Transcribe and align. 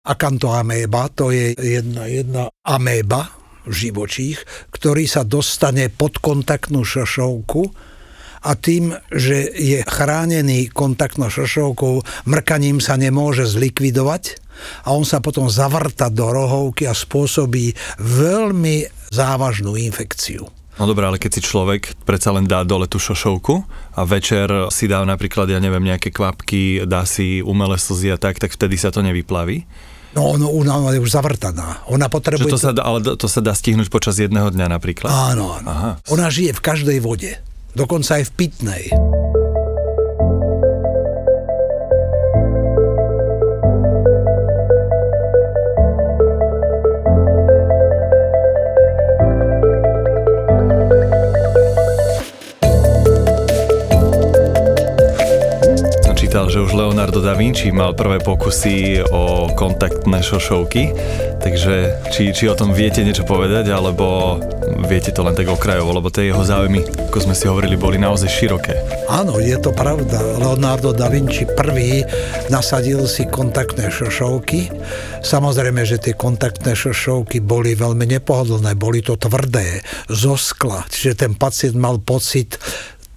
Akantoaméba, 0.00 1.12
to 1.12 1.28
je 1.28 1.52
jedna, 1.52 2.08
jedna 2.08 2.48
améba, 2.64 3.36
živočích, 3.68 4.40
ktorý 4.72 5.04
sa 5.04 5.28
dostane 5.28 5.92
pod 5.92 6.16
kontaktnú 6.24 6.88
šošovku 6.88 7.68
a 8.40 8.56
tým, 8.56 8.96
že 9.12 9.52
je 9.52 9.84
chránený 9.84 10.72
kontaktnou 10.72 11.28
šošovkou, 11.28 12.00
mrkaním 12.24 12.80
sa 12.80 12.96
nemôže 12.96 13.44
zlikvidovať 13.44 14.40
a 14.88 14.96
on 14.96 15.04
sa 15.04 15.20
potom 15.20 15.52
zavrta 15.52 16.08
do 16.08 16.32
rohovky 16.32 16.88
a 16.88 16.96
spôsobí 16.96 17.76
veľmi 18.00 18.88
závažnú 19.12 19.76
infekciu. 19.76 20.48
No 20.80 20.88
dobré, 20.88 21.04
ale 21.04 21.20
keď 21.20 21.30
si 21.36 21.44
človek 21.44 21.92
predsa 22.08 22.32
len 22.32 22.48
dá 22.48 22.64
dole 22.64 22.88
tú 22.88 22.96
šošovku 22.96 23.68
a 23.92 24.08
večer 24.08 24.48
si 24.72 24.88
dá 24.88 25.04
napríklad, 25.04 25.52
ja 25.52 25.60
neviem, 25.60 25.84
nejaké 25.84 26.08
kvapky, 26.08 26.88
dá 26.88 27.04
si 27.04 27.44
umelé 27.44 27.76
slzy 27.76 28.08
a 28.08 28.16
tak, 28.16 28.40
tak 28.40 28.56
vtedy 28.56 28.80
sa 28.80 28.88
to 28.88 29.04
nevyplaví? 29.04 29.68
No, 30.10 30.34
no 30.34 30.50
ona 30.50 30.90
je 30.90 30.98
už 30.98 31.10
zavrtaná. 31.10 31.86
Ona 31.86 32.10
potrebuje... 32.10 32.50
to 32.50 32.58
sa 32.58 32.74
dá, 32.74 32.82
ale 32.82 33.02
to 33.14 33.28
sa 33.30 33.38
dá 33.38 33.54
stihnúť 33.54 33.86
počas 33.86 34.18
jedného 34.18 34.50
dňa 34.50 34.66
napríklad? 34.66 35.06
Áno, 35.06 35.54
áno. 35.54 35.68
Aha. 35.70 35.90
Ona 36.10 36.26
žije 36.26 36.54
v 36.58 36.62
každej 36.62 36.98
vode. 36.98 37.38
Dokonca 37.78 38.18
aj 38.18 38.26
v 38.26 38.32
pitnej. 38.34 38.82
Čítal, 56.30 56.46
že 56.46 56.62
už 56.62 56.78
Leonardo 56.78 57.18
da 57.18 57.34
Vinci 57.34 57.74
mal 57.74 57.90
prvé 57.90 58.22
pokusy 58.22 59.02
o 59.02 59.50
kontaktné 59.50 60.22
šošovky, 60.22 60.94
takže 61.42 62.06
či, 62.14 62.30
či 62.30 62.46
o 62.46 62.54
tom 62.54 62.70
viete 62.70 63.02
niečo 63.02 63.26
povedať, 63.26 63.74
alebo 63.74 64.38
viete 64.86 65.10
to 65.10 65.26
len 65.26 65.34
tak 65.34 65.50
okrajovo, 65.50 65.90
lebo 65.90 66.06
tie 66.06 66.30
jeho 66.30 66.46
záujmy, 66.46 66.86
ako 67.10 67.18
sme 67.18 67.34
si 67.34 67.50
hovorili, 67.50 67.74
boli 67.74 67.98
naozaj 67.98 68.30
široké. 68.30 68.78
Áno, 69.10 69.42
je 69.42 69.58
to 69.58 69.74
pravda. 69.74 70.22
Leonardo 70.38 70.94
da 70.94 71.10
Vinci 71.10 71.50
prvý 71.50 72.06
nasadil 72.46 73.10
si 73.10 73.26
kontaktné 73.26 73.90
šošovky. 73.90 74.70
Samozrejme, 75.26 75.82
že 75.82 75.98
tie 75.98 76.14
kontaktné 76.14 76.78
šošovky 76.78 77.42
boli 77.42 77.74
veľmi 77.74 78.06
nepohodlné, 78.06 78.78
boli 78.78 79.02
to 79.02 79.18
tvrdé, 79.18 79.82
zo 80.06 80.38
skla, 80.38 80.86
čiže 80.86 81.26
ten 81.26 81.34
pacient 81.34 81.74
mal 81.74 81.98
pocit 81.98 82.54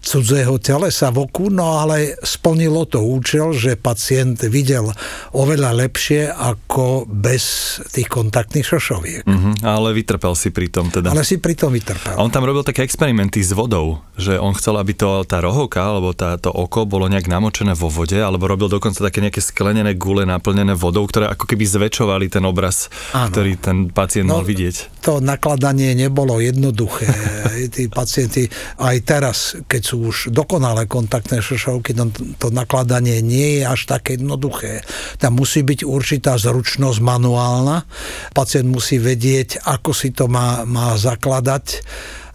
cudzého 0.03 0.59
telesa 0.59 1.09
v 1.15 1.23
oku, 1.23 1.47
no 1.47 1.79
ale 1.79 2.19
splnilo 2.19 2.83
to 2.83 2.99
účel, 2.99 3.55
že 3.55 3.79
pacient 3.79 4.43
videl 4.51 4.91
oveľa 5.31 5.71
lepšie 5.87 6.27
ako 6.27 7.07
bez 7.07 7.79
tých 7.95 8.11
kontaktných 8.11 8.67
šošoviek. 8.67 9.23
Uh-huh, 9.23 9.55
ale 9.63 9.95
vytrpel 9.95 10.35
si 10.35 10.51
pri 10.51 10.67
tom 10.67 10.91
teda. 10.91 11.15
Ale 11.15 11.23
si 11.23 11.39
pri 11.39 11.55
tom 11.55 11.71
vytrpel. 11.71 12.19
A 12.19 12.21
on 12.21 12.29
tam 12.29 12.43
robil 12.43 12.67
také 12.67 12.83
experimenty 12.83 13.39
s 13.39 13.55
vodou, 13.55 14.03
že 14.19 14.35
on 14.35 14.51
chcel, 14.51 14.75
aby 14.75 14.91
to, 14.91 15.23
tá 15.23 15.39
rohovka 15.39 15.79
alebo 15.79 16.11
tá, 16.11 16.35
to 16.35 16.51
oko 16.51 16.83
bolo 16.83 17.07
nejak 17.07 17.31
namočené 17.31 17.71
vo 17.73 17.87
vode, 17.87 18.19
alebo 18.19 18.45
robil 18.45 18.67
dokonca 18.67 18.99
také 19.07 19.23
nejaké 19.23 19.39
sklenené 19.39 19.95
gule 19.95 20.27
naplnené 20.27 20.75
vodou, 20.75 21.07
ktoré 21.07 21.31
ako 21.31 21.47
keby 21.47 21.63
zväčšovali 21.63 22.27
ten 22.27 22.43
obraz, 22.43 22.91
Áno. 23.15 23.31
ktorý 23.31 23.55
ten 23.55 23.77
pacient 23.87 24.27
no, 24.27 24.41
mal 24.41 24.43
vidieť. 24.43 25.05
To 25.07 25.23
nakladanie 25.23 25.95
nebolo 25.95 26.43
jednoduché. 26.43 27.07
Tí 27.73 27.87
pacienti 27.87 28.49
aj 28.83 28.97
teraz, 29.07 29.37
keď 29.63 29.81
sú 29.81 29.92
sú 29.93 30.09
už 30.09 30.17
dokonalé 30.33 30.89
kontaktné 30.89 31.37
šošovky, 31.37 31.93
no 31.93 32.09
to 32.41 32.49
nakladanie 32.49 33.21
nie 33.21 33.61
je 33.61 33.69
až 33.69 33.85
také 33.85 34.17
jednoduché. 34.17 34.81
Tam 35.21 35.37
musí 35.37 35.61
byť 35.61 35.85
určitá 35.85 36.33
zručnosť 36.41 36.97
manuálna. 36.97 37.85
Pacient 38.33 38.65
musí 38.65 38.97
vedieť, 38.97 39.61
ako 39.61 39.93
si 39.93 40.09
to 40.09 40.25
má, 40.25 40.65
má 40.65 40.97
zakladať. 40.97 41.85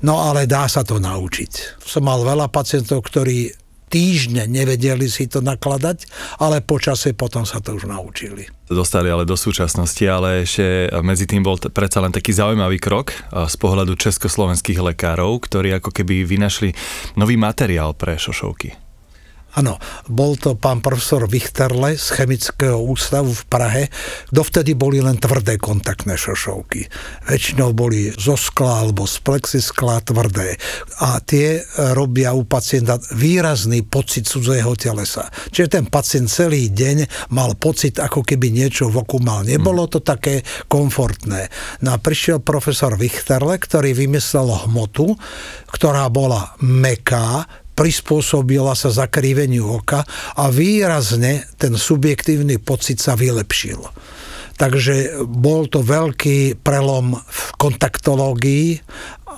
No 0.06 0.22
ale 0.22 0.46
dá 0.46 0.70
sa 0.70 0.86
to 0.86 1.02
naučiť. 1.02 1.82
Som 1.82 2.06
mal 2.06 2.22
veľa 2.22 2.46
pacientov, 2.46 3.02
ktorí 3.02 3.50
týždne 3.88 4.44
nevedeli 4.44 5.08
si 5.08 5.26
to 5.26 5.40
nakladať, 5.40 6.04
ale 6.38 6.60
počase 6.60 7.16
potom 7.16 7.48
sa 7.48 7.58
to 7.64 7.74
už 7.74 7.88
naučili. 7.88 8.46
Dostali 8.68 9.08
ale 9.08 9.24
do 9.24 9.32
súčasnosti, 9.32 10.04
ale 10.04 10.44
ešte 10.44 10.92
medzi 11.00 11.24
tým 11.24 11.40
bol 11.40 11.56
t- 11.56 11.72
predsa 11.72 12.04
len 12.04 12.12
taký 12.12 12.36
zaujímavý 12.36 12.76
krok 12.76 13.16
z 13.32 13.56
pohľadu 13.56 13.96
československých 13.96 14.84
lekárov, 14.92 15.40
ktorí 15.40 15.72
ako 15.80 15.90
keby 15.90 16.28
vynašli 16.28 16.76
nový 17.16 17.40
materiál 17.40 17.96
pre 17.96 18.20
šošovky. 18.20 18.87
Áno, 19.58 19.74
bol 20.06 20.38
to 20.38 20.54
pán 20.54 20.78
profesor 20.78 21.26
Vichterle 21.26 21.98
z 21.98 22.14
Chemického 22.14 22.78
ústavu 22.78 23.34
v 23.34 23.42
Prahe. 23.50 23.82
Dovtedy 24.30 24.78
boli 24.78 25.02
len 25.02 25.18
tvrdé 25.18 25.58
kontaktné 25.58 26.14
šošovky. 26.14 26.86
Väčšinou 27.26 27.74
boli 27.74 28.14
zo 28.14 28.38
skla 28.38 28.86
alebo 28.86 29.02
z 29.02 29.18
plexiskla 29.18 29.98
tvrdé. 30.06 30.54
A 31.02 31.18
tie 31.18 31.58
robia 31.90 32.38
u 32.38 32.46
pacienta 32.46 33.02
výrazný 33.18 33.82
pocit 33.82 34.30
cudzého 34.30 34.78
telesa. 34.78 35.26
Čiže 35.50 35.82
ten 35.82 35.84
pacient 35.90 36.30
celý 36.30 36.70
deň 36.70 37.28
mal 37.34 37.58
pocit, 37.58 37.98
ako 37.98 38.22
keby 38.22 38.54
niečo 38.54 38.86
v 38.86 39.02
oku 39.02 39.18
mal. 39.18 39.42
Nebolo 39.42 39.90
to 39.90 39.98
také 39.98 40.46
komfortné. 40.70 41.50
No 41.82 41.92
a 41.92 41.98
prišiel 41.98 42.46
profesor 42.46 42.94
Vichterle, 42.94 43.58
ktorý 43.58 43.90
vymyslel 43.90 44.70
hmotu, 44.70 45.18
ktorá 45.66 46.06
bola 46.14 46.54
meká, 46.62 47.42
prispôsobila 47.78 48.74
sa 48.74 48.90
zakriveniu 48.90 49.78
oka 49.78 50.02
a 50.34 50.50
výrazne 50.50 51.46
ten 51.54 51.78
subjektívny 51.78 52.58
pocit 52.58 52.98
sa 52.98 53.14
vylepšil. 53.14 53.78
Takže 54.58 55.22
bol 55.30 55.70
to 55.70 55.86
veľký 55.86 56.58
prelom 56.66 57.14
v 57.14 57.42
kontaktológii 57.62 58.82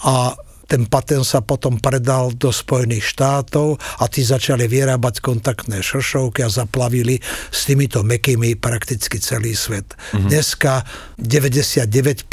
a 0.09 0.33
ten 0.71 0.87
patent 0.87 1.27
sa 1.27 1.43
potom 1.43 1.83
predal 1.83 2.31
do 2.31 2.55
Spojených 2.55 3.03
štátov 3.03 3.75
a 4.01 4.07
tí 4.07 4.23
začali 4.23 4.71
vyrábať 4.71 5.19
kontaktné 5.19 5.83
šošovky 5.83 6.47
a 6.47 6.49
zaplavili 6.49 7.19
s 7.51 7.67
týmito 7.67 8.07
mekými 8.07 8.55
prakticky 8.55 9.19
celý 9.19 9.59
svet. 9.59 9.99
Mm-hmm. 10.15 10.31
Dneska 10.31 10.87
99% 11.19 12.31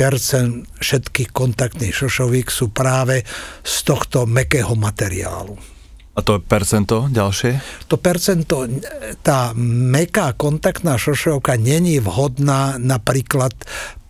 všetkých 0.78 1.30
kontaktných 1.34 1.98
šošovík 1.98 2.54
sú 2.54 2.70
práve 2.70 3.26
z 3.66 3.76
tohto 3.82 4.30
mekého 4.30 4.78
materiálu. 4.78 5.77
A 6.18 6.26
to 6.26 6.42
percento 6.42 7.06
ďalšie? 7.14 7.86
To 7.86 8.02
percento, 8.02 8.66
tá 9.22 9.54
meká 9.94 10.34
kontaktná 10.34 10.98
šošovka 10.98 11.62
není 11.62 12.02
vhodná 12.02 12.82
napríklad 12.82 13.54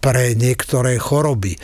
pre 0.07 0.39
niektoré 0.39 0.95
choroby 0.95 1.59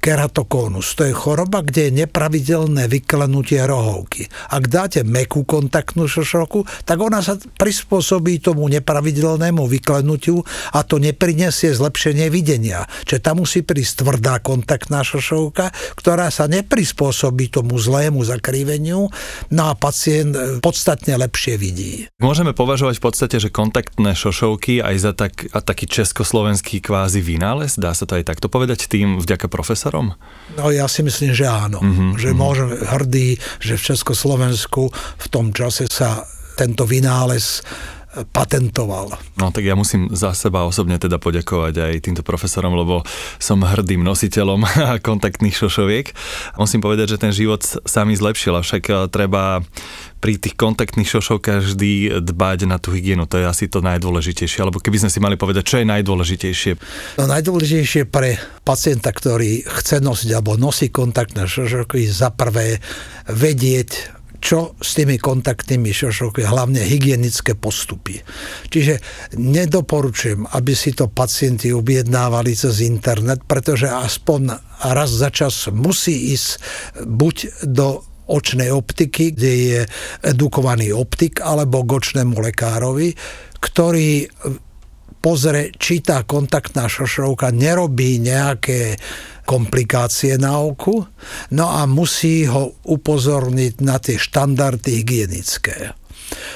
keratokónus. 0.00 0.96
To 0.96 1.04
je 1.04 1.12
choroba, 1.12 1.60
kde 1.60 1.88
je 1.88 1.96
nepravidelné 2.04 2.88
vyklenutie 2.88 3.60
rohovky. 3.68 4.24
Ak 4.48 4.72
dáte 4.72 5.04
mekú 5.04 5.44
kontaktnú 5.44 6.08
šošovku, 6.08 6.64
tak 6.88 6.96
ona 6.96 7.20
sa 7.20 7.36
prispôsobí 7.36 8.40
tomu 8.40 8.72
nepravidelnému 8.72 9.68
vyklenutiu 9.68 10.40
a 10.72 10.80
to 10.80 10.96
neprinesie 10.96 11.76
zlepšenie 11.76 12.32
videnia. 12.32 12.88
Čiže 13.04 13.20
tam 13.20 13.44
musí 13.44 13.60
prísť 13.60 14.00
tvrdá 14.00 14.40
kontaktná 14.40 15.04
šošovka, 15.04 15.68
ktorá 16.00 16.32
sa 16.32 16.48
neprispôsobí 16.48 17.52
tomu 17.52 17.76
zlému 17.76 18.24
zakriveniu, 18.24 19.12
no 19.52 19.62
a 19.68 19.76
pacient 19.76 20.32
e, 20.32 20.40
podstatne 20.64 21.20
lepšie 21.20 21.60
vidí. 21.60 22.08
Môžeme 22.16 22.56
považovať 22.56 22.96
v 22.96 23.04
podstate, 23.04 23.36
že 23.36 23.52
kontaktné 23.52 24.16
šošovky 24.16 24.80
aj 24.80 24.96
za 24.96 25.12
tak, 25.12 25.52
a 25.52 25.60
taký 25.60 25.84
československý 25.84 26.80
kvázi 26.80 27.20
vynález, 27.20 27.75
dá 27.76 27.92
sa 27.92 28.08
to 28.08 28.16
aj 28.16 28.24
takto 28.24 28.48
povedať 28.48 28.88
tým 28.88 29.20
vďaka 29.20 29.52
prof 29.52 29.66
profesorom? 29.66 30.14
No 30.54 30.70
ja 30.70 30.86
si 30.86 31.02
myslím, 31.02 31.34
že 31.34 31.50
áno. 31.50 31.82
Mm-hmm, 31.82 32.10
že 32.22 32.30
mm-hmm. 32.30 32.38
môžem 32.38 32.68
hrdý, 32.70 33.28
že 33.58 33.74
v 33.74 33.82
Československu 33.82 34.94
v 34.94 35.26
tom 35.26 35.50
čase 35.50 35.90
sa 35.90 36.22
tento 36.54 36.86
vynález 36.86 37.66
patentoval. 38.32 39.12
No 39.36 39.52
tak 39.52 39.68
ja 39.68 39.76
musím 39.76 40.08
za 40.14 40.32
seba 40.32 40.64
osobne 40.64 40.96
teda 40.96 41.20
poďakovať 41.20 41.74
aj 41.76 41.94
týmto 42.00 42.22
profesorom, 42.24 42.72
lebo 42.72 43.04
som 43.36 43.60
hrdým 43.60 44.00
nositeľom 44.00 44.64
kontaktných 45.08 45.52
šošoviek. 45.52 46.16
Musím 46.56 46.80
povedať, 46.80 47.16
že 47.16 47.20
ten 47.20 47.32
život 47.34 47.60
sa 47.60 48.08
mi 48.08 48.16
zlepšil, 48.16 48.56
avšak 48.56 48.82
eh, 48.88 48.96
treba 49.12 49.60
pri 50.16 50.40
tých 50.40 50.56
kontaktných 50.56 51.06
šošovkách 51.06 51.62
vždy 51.62 52.20
dbať 52.24 52.58
na 52.64 52.80
tú 52.80 52.96
hygienu. 52.96 53.28
To 53.28 53.36
je 53.36 53.46
asi 53.46 53.68
to 53.68 53.84
najdôležitejšie. 53.84 54.64
Alebo 54.64 54.80
keby 54.80 55.06
sme 55.06 55.10
si 55.12 55.20
mali 55.20 55.36
povedať, 55.36 55.62
čo 55.68 55.76
je 55.80 55.86
najdôležitejšie? 55.86 56.72
No 57.20 57.28
najdôležitejšie 57.28 58.08
pre 58.08 58.40
pacienta, 58.64 59.12
ktorý 59.12 59.62
chce 59.68 60.00
nosiť 60.00 60.30
alebo 60.32 60.56
nosí 60.56 60.88
kontaktné 60.88 61.44
šošovky, 61.44 62.08
za 62.08 62.32
prvé 62.32 62.80
vedieť, 63.28 64.16
čo 64.40 64.76
s 64.78 64.94
tými 64.96 65.16
kontaktnými 65.20 65.90
šošovkami, 65.90 66.44
hlavne 66.44 66.80
hygienické 66.84 67.56
postupy. 67.56 68.20
Čiže 68.68 69.00
nedoporučujem, 69.36 70.48
aby 70.54 70.72
si 70.76 70.92
to 70.92 71.08
pacienti 71.10 71.72
objednávali 71.72 72.52
cez 72.56 72.84
internet, 72.84 73.44
pretože 73.44 73.88
aspoň 73.90 74.60
raz 74.92 75.10
za 75.12 75.32
čas 75.32 75.68
musí 75.72 76.36
ísť 76.36 76.48
buď 77.04 77.36
do 77.64 78.04
očnej 78.26 78.70
optiky, 78.74 79.32
kde 79.34 79.52
je 79.54 79.80
edukovaný 80.22 80.90
optik, 80.92 81.38
alebo 81.42 81.86
k 81.86 81.90
očnému 81.98 82.38
lekárovi, 82.42 83.14
ktorý 83.62 84.26
pozrie, 85.18 85.74
či 85.74 86.06
tá 86.06 86.22
kontaktná 86.22 86.86
šošovka 86.86 87.50
nerobí 87.50 88.22
nejaké 88.22 88.94
komplikácie 89.46 90.38
na 90.38 90.58
oku, 90.58 91.06
no 91.54 91.66
a 91.70 91.86
musí 91.86 92.46
ho 92.46 92.78
upozorniť 92.86 93.74
na 93.82 93.98
tie 93.98 94.18
štandardy 94.18 95.02
hygienické. 95.02 95.94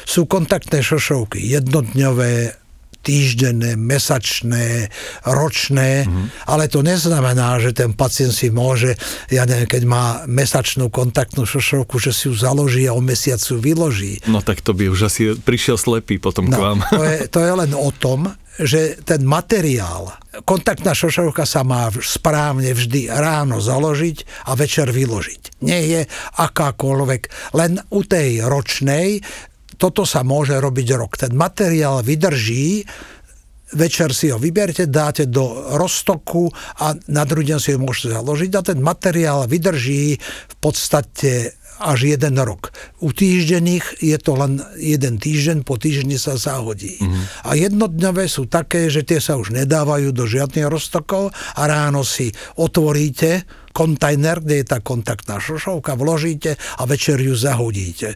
Sú 0.03 0.27
kontaktné 0.27 0.83
šošovky 0.83 1.39
jednodňové, 1.51 2.60
týždenné, 3.01 3.81
mesačné, 3.81 4.93
ročné, 5.25 6.05
mm-hmm. 6.05 6.49
ale 6.49 6.69
to 6.69 6.85
neznamená, 6.85 7.57
že 7.61 7.73
ten 7.73 7.97
pacient 7.97 8.33
si 8.33 8.53
môže, 8.53 8.97
ja 9.33 9.49
neviem, 9.49 9.69
keď 9.69 9.83
má 9.89 10.05
mesačnú 10.29 10.93
kontaktnú 10.93 11.49
šošovku, 11.49 11.97
že 11.97 12.13
si 12.13 12.29
ju 12.29 12.35
založí 12.37 12.85
a 12.85 12.97
o 12.97 13.01
mesiac 13.01 13.41
ju 13.41 13.57
vyloží. 13.57 14.21
No 14.29 14.45
tak 14.45 14.61
to 14.61 14.77
by 14.77 14.93
už 14.93 15.09
asi 15.09 15.33
prišiel 15.37 15.81
slepý 15.81 16.21
potom 16.21 16.49
no, 16.49 16.57
k 16.57 16.59
vám. 16.61 16.79
To 16.93 17.03
je, 17.05 17.17
to 17.35 17.39
je 17.41 17.53
len 17.57 17.73
o 17.73 17.91
tom, 17.91 18.29
že 18.61 19.01
ten 19.09 19.25
materiál, 19.25 20.13
kontaktná 20.45 20.93
šošovka 20.93 21.49
sa 21.49 21.65
má 21.65 21.89
správne 22.05 22.77
vždy 22.77 23.09
ráno 23.09 23.57
založiť 23.57 24.45
a 24.45 24.53
večer 24.53 24.93
vyložiť. 24.93 25.65
Nie 25.65 25.81
je 25.89 26.01
akákoľvek, 26.37 27.23
len 27.57 27.81
u 27.89 28.01
tej 28.05 28.45
ročnej 28.45 29.25
toto 29.81 30.05
sa 30.05 30.21
môže 30.21 30.53
robiť 30.61 30.89
rok. 30.93 31.17
Ten 31.17 31.33
materiál 31.33 32.05
vydrží, 32.05 32.85
večer 33.73 34.13
si 34.13 34.29
ho 34.29 34.37
vyberte, 34.37 34.85
dáte 34.93 35.25
do 35.25 35.73
roztoku 35.81 36.53
a 36.85 36.93
na 37.09 37.25
druhý 37.25 37.57
deň 37.57 37.59
si 37.59 37.73
ho 37.73 37.81
môžete 37.81 38.21
založiť 38.21 38.51
a 38.61 38.61
ten 38.61 38.79
materiál 38.85 39.49
vydrží 39.49 40.21
v 40.21 40.55
podstate 40.61 41.57
až 41.81 42.13
jeden 42.13 42.37
rok. 42.37 42.77
U 43.01 43.09
týždenných 43.09 44.05
je 44.05 44.21
to 44.21 44.37
len 44.37 44.61
jeden 44.77 45.17
týždeň, 45.17 45.65
po 45.65 45.81
týždni 45.81 46.21
sa 46.21 46.37
zahodí. 46.37 47.01
Mm-hmm. 47.01 47.49
A 47.49 47.51
jednodňové 47.57 48.29
sú 48.29 48.45
také, 48.53 48.93
že 48.93 49.01
tie 49.01 49.17
sa 49.17 49.41
už 49.41 49.57
nedávajú 49.57 50.13
do 50.13 50.29
žiadnych 50.29 50.69
roztokov 50.69 51.33
a 51.33 51.63
ráno 51.65 52.05
si 52.05 52.37
otvoríte 52.61 53.49
kontajner, 53.73 54.45
kde 54.45 54.61
je 54.61 54.67
tá 54.69 54.85
kontaktná 54.85 55.41
šošovka, 55.41 55.97
vložíte 55.97 56.61
a 56.77 56.83
večer 56.85 57.17
ju 57.17 57.33
zahodíte 57.33 58.13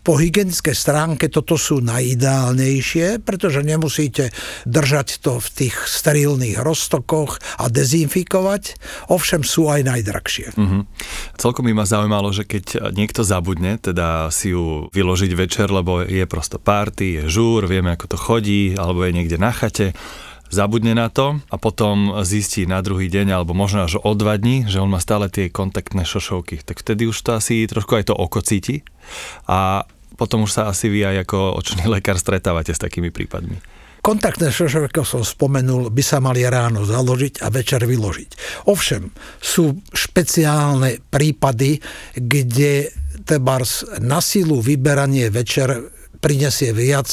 po 0.00 0.16
hygienickej 0.16 0.72
stránke 0.72 1.28
toto 1.28 1.60
sú 1.60 1.84
najideálnejšie, 1.84 3.20
pretože 3.20 3.60
nemusíte 3.60 4.32
držať 4.64 5.20
to 5.20 5.36
v 5.38 5.48
tých 5.52 5.76
sterilných 5.76 6.56
roztokoch 6.60 7.36
a 7.60 7.68
dezinfikovať, 7.68 8.80
ovšem 9.12 9.44
sú 9.44 9.68
aj 9.68 9.84
najdrahšie. 9.84 10.56
Mm-hmm. 10.56 10.82
Celkom 11.36 11.68
by 11.68 11.72
ma 11.76 11.84
zaujímalo, 11.84 12.32
že 12.32 12.48
keď 12.48 12.92
niekto 12.96 13.20
zabudne, 13.20 13.76
teda 13.76 14.32
si 14.32 14.56
ju 14.56 14.88
vyložiť 14.90 15.32
večer, 15.36 15.68
lebo 15.68 16.00
je 16.00 16.24
prosto 16.24 16.56
party, 16.56 17.20
je 17.20 17.22
žúr, 17.28 17.68
vieme 17.68 17.92
ako 17.92 18.16
to 18.16 18.18
chodí, 18.18 18.72
alebo 18.74 19.04
je 19.04 19.12
niekde 19.12 19.36
na 19.36 19.52
chate, 19.52 19.92
zabudne 20.50 20.92
na 20.92 21.08
to 21.08 21.38
a 21.48 21.56
potom 21.56 22.20
zistí 22.26 22.66
na 22.66 22.82
druhý 22.82 23.06
deň 23.06 23.32
alebo 23.32 23.54
možno 23.54 23.86
až 23.86 24.02
o 24.02 24.12
dva 24.18 24.36
dní, 24.36 24.66
že 24.66 24.82
on 24.82 24.90
má 24.90 24.98
stále 24.98 25.30
tie 25.30 25.48
kontaktné 25.48 26.02
šošovky. 26.02 26.66
Tak 26.66 26.82
vtedy 26.82 27.06
už 27.06 27.16
to 27.22 27.38
asi 27.38 27.64
trošku 27.70 27.96
aj 27.96 28.10
to 28.10 28.14
oko 28.14 28.42
cíti 28.42 28.82
a 29.46 29.86
potom 30.18 30.44
už 30.44 30.52
sa 30.52 30.62
asi 30.68 30.92
vy 30.92 31.06
aj 31.06 31.16
ako 31.24 31.38
očný 31.56 31.88
lekár 31.88 32.20
stretávate 32.20 32.76
s 32.76 32.82
takými 32.82 33.08
prípadmi. 33.08 33.56
Kontaktné 34.00 34.48
šošovky, 34.48 35.04
som 35.04 35.20
spomenul, 35.20 35.92
by 35.92 36.00
sa 36.00 36.24
mali 36.24 36.40
ráno 36.48 36.88
založiť 36.88 37.44
a 37.44 37.52
večer 37.52 37.84
vyložiť. 37.84 38.64
Ovšem, 38.64 39.12
sú 39.44 39.76
špeciálne 39.92 41.04
prípady, 41.12 41.84
kde 42.16 42.88
tebars 43.28 43.84
na 44.00 44.24
silu 44.24 44.64
vyberanie 44.64 45.28
večer 45.28 45.92
prinesie 46.20 46.72
viac 46.72 47.08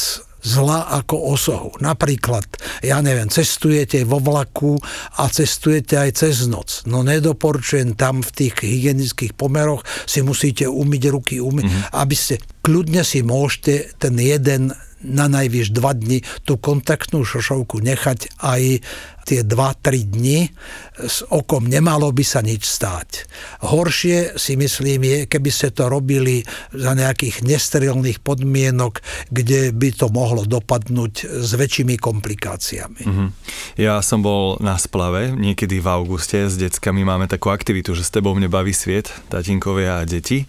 zla 0.48 0.88
ako 0.96 1.36
osohu. 1.36 1.70
Napríklad, 1.84 2.48
ja 2.80 3.04
neviem, 3.04 3.28
cestujete 3.28 4.08
vo 4.08 4.16
vlaku 4.16 4.80
a 5.20 5.28
cestujete 5.28 6.00
aj 6.00 6.10
cez 6.24 6.48
noc. 6.48 6.88
No 6.88 7.04
nedoporučujem 7.04 7.92
tam 7.92 8.24
v 8.24 8.30
tých 8.32 8.64
hygienických 8.64 9.36
pomeroch 9.36 9.84
si 10.08 10.24
musíte 10.24 10.64
umyť 10.64 11.02
ruky, 11.12 11.36
umyť, 11.44 11.64
mm-hmm. 11.68 11.92
aby 11.92 12.16
ste 12.16 12.40
kľudne 12.64 13.04
si 13.04 13.20
môžete 13.20 14.00
ten 14.00 14.16
jeden 14.16 14.72
na 14.98 15.30
najvyš 15.30 15.70
dva 15.70 15.94
dni 15.94 16.26
tú 16.42 16.58
kontaktnú 16.58 17.22
šošovku 17.22 17.78
nechať 17.78 18.34
aj 18.42 18.82
tie 19.28 19.44
2-3 19.44 20.08
dni 20.08 20.48
s 20.96 21.20
okom 21.28 21.68
nemalo 21.68 22.08
by 22.08 22.24
sa 22.24 22.40
nič 22.40 22.64
stáť. 22.64 23.28
Horšie 23.60 24.40
si 24.40 24.56
myslím 24.56 25.04
je, 25.04 25.18
keby 25.28 25.50
ste 25.52 25.68
to 25.68 25.92
robili 25.92 26.40
za 26.72 26.96
nejakých 26.96 27.44
nesterilných 27.44 28.24
podmienok, 28.24 29.04
kde 29.28 29.76
by 29.76 29.88
to 29.92 30.08
mohlo 30.08 30.48
dopadnúť 30.48 31.44
s 31.44 31.50
väčšími 31.52 32.00
komplikáciami. 32.00 33.02
Mm-hmm. 33.04 33.28
Ja 33.76 34.00
som 34.00 34.24
bol 34.24 34.56
na 34.64 34.80
splave 34.80 35.36
niekedy 35.36 35.76
v 35.78 35.88
auguste 35.92 36.48
s 36.48 36.56
deckami, 36.56 37.04
máme 37.04 37.28
takú 37.28 37.52
aktivitu, 37.52 37.92
že 37.92 38.08
s 38.08 38.14
tebou 38.14 38.32
mne 38.32 38.48
baví 38.48 38.72
sviet, 38.72 39.12
tatinkovia 39.28 40.00
a 40.00 40.08
deti. 40.08 40.48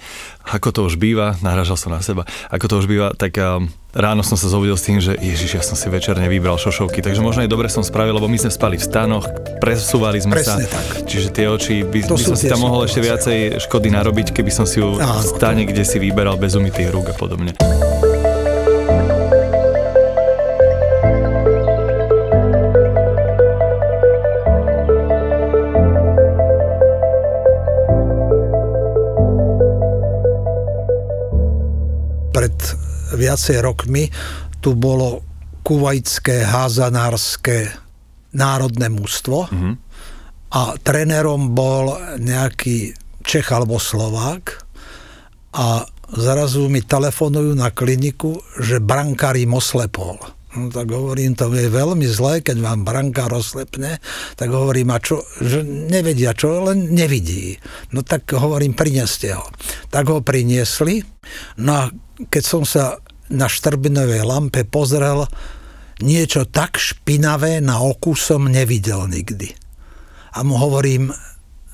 Ako 0.49 0.73
to 0.73 0.87
už 0.87 0.97
býva, 0.97 1.37
nahražal 1.45 1.77
som 1.77 1.93
na 1.93 2.01
seba, 2.01 2.25
ako 2.49 2.65
to 2.65 2.75
už 2.81 2.87
býva, 2.89 3.13
tak 3.13 3.37
ráno 3.93 4.21
som 4.21 4.37
sa 4.37 4.49
zobudil 4.49 4.77
s 4.77 4.85
tým, 4.85 5.01
že 5.01 5.17
ježiš, 5.17 5.57
ja 5.57 5.63
som 5.65 5.73
si 5.73 5.89
večer 5.89 6.17
nevybral 6.17 6.57
šošovky, 6.61 7.01
takže 7.01 7.25
možno 7.25 7.45
aj 7.45 7.49
dobre 7.49 7.69
som 7.69 7.81
spravil, 7.81 8.17
lebo 8.17 8.29
my 8.29 8.37
sme 8.37 8.53
spali 8.53 8.69
v 8.75 8.83
stanoch, 8.83 9.25
presúvali 9.57 10.19
sme 10.21 10.38
Presne 10.38 10.68
sa. 10.68 10.77
tak. 10.77 11.10
Čiže 11.10 11.27
tie 11.33 11.45
oči, 11.50 11.81
by, 11.81 12.06
by 12.06 12.21
som 12.21 12.38
si 12.38 12.45
tam 12.51 12.62
mohol 12.68 12.86
ešte 12.86 13.01
viacej 13.01 13.38
škody 13.63 13.89
narobiť, 13.89 14.36
keby 14.36 14.51
som 14.51 14.68
si 14.68 14.83
ju 14.83 15.00
v 15.00 15.24
stane, 15.24 15.63
kde 15.66 15.81
si 15.88 15.98
vyberal 15.98 16.36
bez 16.36 16.54
umytých 16.54 16.92
rúk 16.94 17.10
a 17.10 17.16
podobne. 17.16 17.56
Pred 32.30 32.57
viacej 33.19 33.57
rokmi 33.60 34.07
tu 34.63 34.75
bolo 34.75 35.24
kuvajské 35.63 36.48
házanárske 36.50 37.68
národné 38.33 38.87
mústvo 38.93 39.49
mm-hmm. 39.49 39.73
a 40.53 40.61
trénerom 40.81 41.53
bol 41.57 41.97
nejaký 42.21 42.93
Čech 43.25 43.51
alebo 43.53 43.77
Slovák 43.77 44.65
a 45.53 45.85
zrazu 46.13 46.69
mi 46.69 46.81
telefonujú 46.81 47.53
na 47.53 47.69
kliniku, 47.69 48.41
že 48.57 48.81
brankár 48.81 49.37
im 49.37 49.53
oslepol. 49.53 50.17
No 50.49 50.73
tak 50.73 50.89
hovorím, 50.89 51.37
to 51.37 51.45
je 51.53 51.69
veľmi 51.69 52.09
zlé, 52.09 52.41
keď 52.41 52.57
vám 52.57 52.81
brankár 52.81 53.29
oslepne, 53.37 54.01
tak 54.33 54.49
hovorím, 54.49 54.89
a 54.89 54.97
čo, 54.97 55.21
že 55.37 55.61
nevedia 55.61 56.33
čo, 56.33 56.65
len 56.65 56.89
nevidí. 56.89 57.61
No 57.94 58.01
tak 58.01 58.33
hovorím, 58.33 58.73
prineste 58.73 59.37
ho. 59.37 59.45
Tak 59.94 60.09
ho 60.09 60.25
priniesli, 60.25 61.06
no 61.61 61.71
a 61.77 61.83
keď 62.33 62.44
som 62.44 62.65
sa 62.65 62.97
na 63.30 63.45
štrbinovej 63.45 64.25
lampe 64.25 64.65
pozrel, 64.65 65.30
niečo 66.03 66.47
tak 66.47 66.79
špinavé 66.79 67.59
na 67.63 67.79
oku 67.83 68.15
som 68.15 68.47
nevidel 68.47 69.07
nikdy. 69.07 69.51
A 70.35 70.45
mu 70.45 70.56
hovorím, 70.56 71.09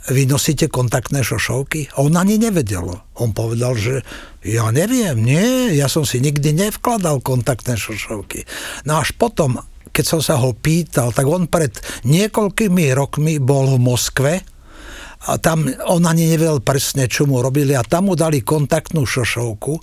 vy 0.05 0.29
nosíte 0.29 0.69
kontaktné 0.69 1.25
šošovky? 1.25 1.97
A 1.97 2.05
on 2.05 2.13
ani 2.13 2.37
nevedel. 2.37 2.85
On 3.17 3.33
povedal, 3.33 3.73
že 3.73 4.05
ja 4.45 4.69
neviem, 4.69 5.17
nie, 5.17 5.73
ja 5.73 5.89
som 5.89 6.05
si 6.05 6.21
nikdy 6.21 6.53
nevkladal 6.53 7.25
kontaktné 7.25 7.73
šošovky. 7.73 8.45
No 8.85 9.01
až 9.01 9.17
potom, 9.17 9.57
keď 9.89 10.05
som 10.05 10.21
sa 10.21 10.37
ho 10.37 10.53
pýtal, 10.53 11.09
tak 11.09 11.25
on 11.25 11.49
pred 11.49 11.73
niekoľkými 12.05 12.93
rokmi 12.93 13.41
bol 13.41 13.75
v 13.75 13.79
Moskve 13.81 14.33
a 15.25 15.41
tam 15.41 15.65
on 15.89 16.05
ani 16.05 16.29
nevedel 16.29 16.61
presne, 16.61 17.09
čo 17.09 17.25
mu 17.25 17.41
robili 17.41 17.73
a 17.73 17.81
tam 17.81 18.09
mu 18.09 18.13
dali 18.13 18.45
kontaktnú 18.45 19.05
šošovku 19.09 19.73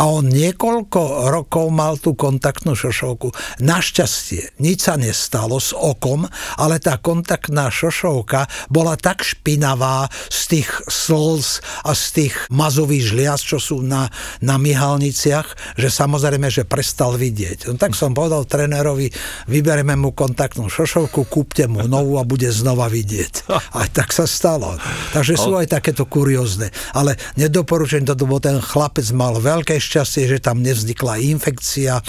a 0.00 0.02
on 0.08 0.28
niekoľko 0.32 1.28
rokov 1.28 1.66
mal 1.68 2.00
tú 2.00 2.16
kontaktnú 2.16 2.72
šošovku. 2.72 3.60
Našťastie 3.60 4.56
nič 4.60 4.88
sa 4.88 4.96
nestalo 4.96 5.60
s 5.60 5.76
okom, 5.76 6.24
ale 6.56 6.80
tá 6.80 6.96
kontaktná 6.96 7.68
šošovka 7.68 8.48
bola 8.72 8.96
tak 8.96 9.20
špinavá 9.20 10.08
z 10.32 10.40
tých 10.56 10.70
slz 10.88 11.60
a 11.84 11.92
z 11.92 12.04
tých 12.16 12.34
mazových 12.48 13.12
žliaz, 13.12 13.40
čo 13.44 13.60
sú 13.60 13.84
na, 13.84 14.08
na 14.40 14.56
myhalniciach, 14.56 15.76
že 15.76 15.88
samozrejme, 15.92 16.48
že 16.48 16.64
prestal 16.64 17.20
vidieť. 17.20 17.68
No 17.68 17.76
tak 17.76 17.92
som 17.92 18.16
povedal 18.16 18.48
trénerovi, 18.48 19.12
vyberieme 19.50 19.92
mu 19.98 20.16
kontaktnú 20.16 20.72
šošovku, 20.72 21.28
kúpte 21.28 21.68
mu 21.68 21.84
novú 21.84 22.16
a 22.16 22.24
bude 22.24 22.48
znova 22.48 22.88
vidieť. 22.88 23.48
A 23.76 23.84
tak 23.92 24.14
sa 24.14 24.24
stalo. 24.24 24.78
Takže 25.12 25.34
sú 25.38 25.56
aj 25.56 25.70
takéto 25.70 26.04
kuriózne. 26.08 26.72
Ale 26.92 27.16
nedoporučujem 27.38 28.04
to, 28.04 28.18
lebo 28.18 28.42
ten 28.42 28.58
chlapec 28.58 29.06
mal 29.14 29.38
veľké 29.38 29.78
šťastie, 29.78 30.26
že 30.26 30.38
tam 30.42 30.60
nevznikla 30.60 31.20
infekcia, 31.20 32.00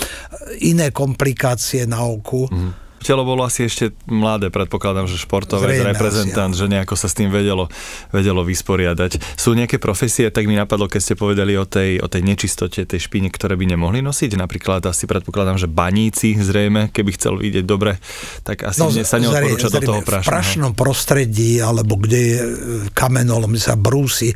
iné 0.64 0.90
komplikácie 0.92 1.86
na 1.86 2.04
oku. 2.04 2.50
Mm. 2.50 2.87
Telo 3.08 3.24
bolo 3.24 3.48
asi 3.48 3.64
ešte 3.64 3.96
mladé, 4.12 4.52
predpokladám, 4.52 5.08
že 5.08 5.16
športové 5.16 5.80
reprezentant, 5.80 6.52
asi, 6.52 6.60
že 6.60 6.66
nejako 6.68 7.00
sa 7.00 7.08
s 7.08 7.16
tým 7.16 7.32
vedelo, 7.32 7.72
vedelo 8.12 8.44
vysporiadať. 8.44 9.40
Sú 9.40 9.56
nejaké 9.56 9.80
profesie, 9.80 10.28
tak 10.28 10.44
mi 10.52 10.60
napadlo, 10.60 10.92
keď 10.92 11.00
ste 11.00 11.16
povedali 11.16 11.56
o 11.56 11.64
tej, 11.64 12.04
o 12.04 12.12
tej 12.12 12.28
nečistote, 12.28 12.84
tej 12.84 13.00
špine, 13.00 13.32
ktoré 13.32 13.56
by 13.56 13.64
nemohli 13.64 14.04
nosiť. 14.04 14.36
Napríklad 14.36 14.84
asi 14.84 15.08
predpokladám, 15.08 15.56
že 15.56 15.72
baníci 15.72 16.36
zrejme, 16.36 16.92
keby 16.92 17.16
chcel 17.16 17.40
vidieť 17.40 17.64
dobre, 17.64 17.96
tak 18.44 18.68
asi 18.68 18.84
no, 18.84 18.92
sa 18.92 19.18
neodporúča 19.24 19.72
do 19.72 19.80
toho 19.80 20.02
prašného. 20.04 20.28
V 20.28 20.36
prašnom 20.36 20.74
prostredí, 20.76 21.64
alebo 21.64 21.96
kde 21.96 22.20
je 22.20 22.38
e, 22.38 22.48
kamenolom, 22.92 23.56
sa 23.56 23.80
brúsi, 23.80 24.36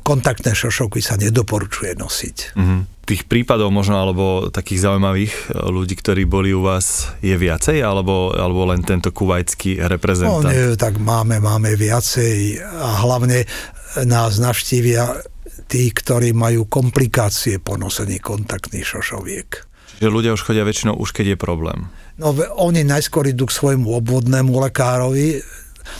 kontaktné 0.00 0.56
šošovky 0.56 1.04
sa 1.04 1.20
nedoporučuje 1.20 1.92
nosiť. 2.00 2.36
Mm-hmm 2.56 2.93
tých 3.04 3.28
prípadov 3.28 3.68
možno, 3.68 4.00
alebo 4.00 4.48
takých 4.48 4.88
zaujímavých 4.90 5.32
e, 5.32 5.40
ľudí, 5.68 5.94
ktorí 5.96 6.24
boli 6.24 6.56
u 6.56 6.64
vás, 6.64 7.12
je 7.20 7.36
viacej, 7.36 7.84
alebo, 7.84 8.32
alebo 8.32 8.68
len 8.68 8.80
tento 8.80 9.12
kuvajský 9.12 9.84
reprezentant? 9.84 10.48
No, 10.48 10.52
nie, 10.52 10.76
tak 10.80 10.96
máme, 10.98 11.40
máme 11.40 11.76
viacej 11.76 12.60
a 12.64 13.04
hlavne 13.04 13.44
nás 14.02 14.40
navštívia 14.42 15.22
tí, 15.70 15.92
ktorí 15.92 16.34
majú 16.34 16.66
komplikácie 16.66 17.62
po 17.62 17.78
nosení 17.78 18.18
kontaktných 18.18 18.84
šošoviek. 18.84 19.50
Čiže 20.00 20.10
ľudia 20.10 20.34
už 20.34 20.42
chodia 20.42 20.66
väčšinou 20.66 20.98
už 20.98 21.14
keď 21.14 21.34
je 21.34 21.38
problém. 21.38 21.86
No 22.18 22.34
oni 22.58 22.86
najskôr 22.86 23.26
idú 23.30 23.46
k 23.46 23.56
svojmu 23.58 23.90
obvodnému 24.02 24.54
lekárovi, 24.70 25.42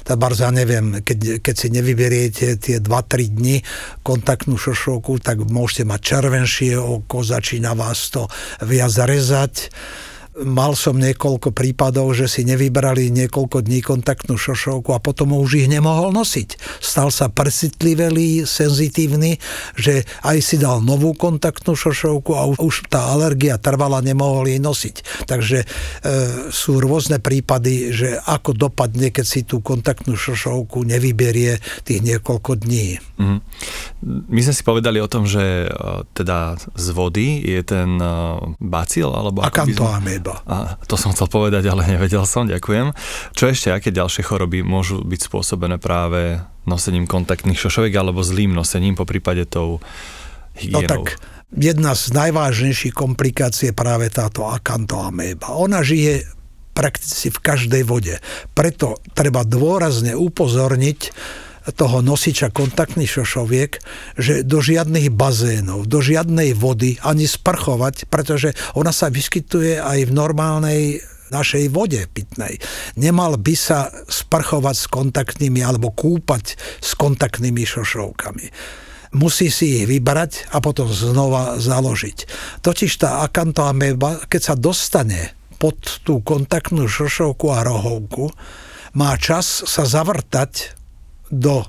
tak 0.04 0.16
ja 0.20 0.50
neviem, 0.50 1.00
keď, 1.04 1.44
keď 1.44 1.54
si 1.54 1.68
nevyberiete 1.72 2.46
tie 2.60 2.76
2-3 2.80 3.36
dni 3.36 3.56
kontaktnú 4.00 4.56
šošovku, 4.56 5.20
tak 5.20 5.44
môžete 5.44 5.84
mať 5.88 6.00
červenšie 6.00 6.72
oko, 6.78 7.24
začína 7.24 7.76
vás 7.76 8.10
to 8.12 8.28
viac 8.64 8.92
rezať 8.94 9.68
mal 10.42 10.74
som 10.74 10.98
niekoľko 10.98 11.54
prípadov, 11.54 12.10
že 12.18 12.26
si 12.26 12.42
nevybrali 12.42 13.14
niekoľko 13.14 13.62
dní 13.62 13.86
kontaktnú 13.86 14.34
šošovku 14.34 14.90
a 14.90 14.98
potom 14.98 15.38
už 15.38 15.66
ich 15.66 15.68
nemohol 15.70 16.10
nosiť. 16.10 16.58
Stal 16.82 17.14
sa 17.14 17.30
presitlivelý, 17.30 18.42
senzitívny, 18.42 19.38
že 19.78 20.02
aj 20.26 20.38
si 20.42 20.56
dal 20.58 20.82
novú 20.82 21.14
kontaktnú 21.14 21.78
šošovku 21.78 22.30
a 22.34 22.42
už 22.58 22.90
tá 22.90 23.14
alergia 23.14 23.62
trvala, 23.62 24.02
nemohol 24.02 24.50
jej 24.50 24.58
nosiť. 24.58 24.96
Takže 25.30 25.58
e, 25.62 25.66
sú 26.50 26.82
rôzne 26.82 27.22
prípady, 27.22 27.94
že 27.94 28.18
ako 28.18 28.58
dopadne, 28.58 29.14
keď 29.14 29.26
si 29.26 29.46
tú 29.46 29.62
kontaktnú 29.62 30.18
šošovku 30.18 30.82
nevyberie 30.82 31.62
tých 31.86 32.00
niekoľko 32.02 32.58
dní. 32.58 32.98
Mm. 33.22 33.38
My 34.26 34.40
sme 34.42 34.54
si 34.54 34.66
povedali 34.66 34.98
o 34.98 35.06
tom, 35.06 35.30
že 35.30 35.70
e, 35.70 36.02
teda 36.10 36.58
z 36.58 36.86
vody 36.90 37.38
je 37.38 37.62
ten 37.62 38.02
e, 38.02 38.10
bacil, 38.58 39.14
alebo 39.14 39.46
Akantoameba 39.46 40.23
iba. 40.24 40.40
A 40.48 40.80
to 40.88 40.96
som 40.96 41.12
chcel 41.12 41.28
povedať, 41.28 41.68
ale 41.68 41.84
nevedel 41.84 42.24
som, 42.24 42.48
ďakujem. 42.48 42.96
Čo 43.36 43.52
ešte, 43.52 43.68
aké 43.68 43.92
ďalšie 43.92 44.24
choroby 44.24 44.64
môžu 44.64 45.04
byť 45.04 45.20
spôsobené 45.28 45.76
práve 45.76 46.40
nosením 46.64 47.04
kontaktných 47.04 47.60
šošoviek 47.60 47.92
alebo 47.92 48.24
zlým 48.24 48.56
nosením, 48.56 48.96
po 48.96 49.04
prípade 49.04 49.44
tou 49.44 49.84
hygienou? 50.56 51.04
No 51.04 51.04
tak 51.04 51.20
jedna 51.52 51.92
z 51.92 52.16
najvážnejších 52.16 52.96
komplikácií 52.96 53.70
je 53.70 53.76
práve 53.76 54.08
táto 54.08 54.48
akantoaméba. 54.48 55.52
Ona 55.60 55.84
žije 55.84 56.24
prakticky 56.72 57.30
v 57.30 57.38
každej 57.38 57.82
vode. 57.84 58.16
Preto 58.56 58.98
treba 59.14 59.46
dôrazne 59.46 60.16
upozorniť 60.16 61.00
toho 61.72 62.04
nosiča 62.04 62.52
kontaktných 62.52 63.08
šošoviek, 63.08 63.72
že 64.20 64.44
do 64.44 64.60
žiadnych 64.60 65.08
bazénov, 65.08 65.88
do 65.88 66.04
žiadnej 66.04 66.52
vody 66.52 67.00
ani 67.00 67.24
sprchovať, 67.24 68.12
pretože 68.12 68.52
ona 68.76 68.92
sa 68.92 69.08
vyskytuje 69.08 69.80
aj 69.80 70.10
v 70.10 70.12
normálnej 70.12 70.82
našej 71.32 71.72
vode 71.72 72.04
pitnej. 72.12 72.60
Nemal 73.00 73.40
by 73.40 73.54
sa 73.56 73.88
sprchovať 73.88 74.76
s 74.76 74.86
kontaktnými 74.92 75.64
alebo 75.64 75.88
kúpať 75.90 76.58
s 76.84 76.90
kontaktnými 76.94 77.64
šošovkami 77.64 78.46
musí 79.14 79.46
si 79.46 79.78
ich 79.78 79.86
vybrať 79.86 80.50
a 80.50 80.58
potom 80.58 80.90
znova 80.90 81.56
založiť. 81.62 82.26
Totiž 82.66 82.92
tá 82.98 83.22
akantoameba, 83.22 84.26
keď 84.26 84.42
sa 84.42 84.54
dostane 84.58 85.38
pod 85.62 85.78
tú 86.02 86.18
kontaktnú 86.20 86.90
šošovku 86.90 87.46
a 87.54 87.62
rohovku, 87.62 88.34
má 88.98 89.14
čas 89.14 89.62
sa 89.70 89.86
zavrtať 89.86 90.74
do 91.30 91.64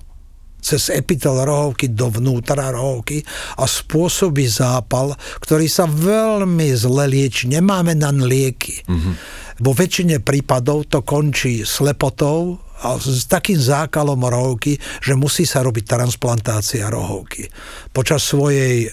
cez 0.66 0.90
epitel 0.90 1.46
rohovky 1.46 1.94
dovnútra 1.94 2.74
rohovky 2.74 3.22
a 3.62 3.70
spôsobí 3.70 4.50
zápal, 4.50 5.14
ktorý 5.38 5.70
sa 5.70 5.86
veľmi 5.86 6.74
zle 6.74 7.06
lieči. 7.06 7.46
Nemáme 7.54 7.94
na 7.94 8.10
lieky. 8.10 8.82
Mm-hmm. 8.90 9.14
Vo 9.62 9.72
väčšine 9.78 10.26
prípadov 10.26 10.90
to 10.90 11.06
končí 11.06 11.62
slepotou 11.62 12.58
a 12.82 12.98
s 12.98 13.30
takým 13.30 13.62
zákalom 13.62 14.20
rohovky, 14.20 14.82
že 15.06 15.14
musí 15.14 15.46
sa 15.46 15.62
robiť 15.62 15.86
transplantácia 15.86 16.90
rohovky. 16.90 17.48
Počas 17.94 18.26
svojej 18.26 18.90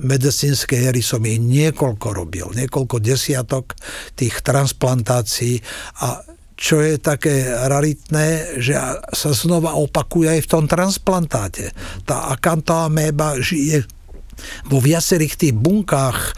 medicínskej 0.00 0.88
éry 0.88 1.02
som 1.04 1.20
ich 1.28 1.38
niekoľko 1.38 2.08
robil, 2.16 2.48
niekoľko 2.56 2.96
desiatok 2.98 3.76
tých 4.16 4.40
transplantácií 4.40 5.60
a 6.00 6.24
čo 6.60 6.84
je 6.84 7.00
také 7.00 7.48
raritné, 7.48 8.60
že 8.60 8.76
sa 9.16 9.32
znova 9.32 9.80
opakuje 9.80 10.28
aj 10.28 10.40
v 10.44 10.50
tom 10.52 10.64
transplantáte. 10.68 11.72
Tá 12.04 12.28
akantoaméba 12.36 13.40
žije 13.40 13.88
vo 14.68 14.80
viacerých 14.80 15.36
tých 15.36 15.54
bunkách 15.56 16.18
e, 16.20 16.32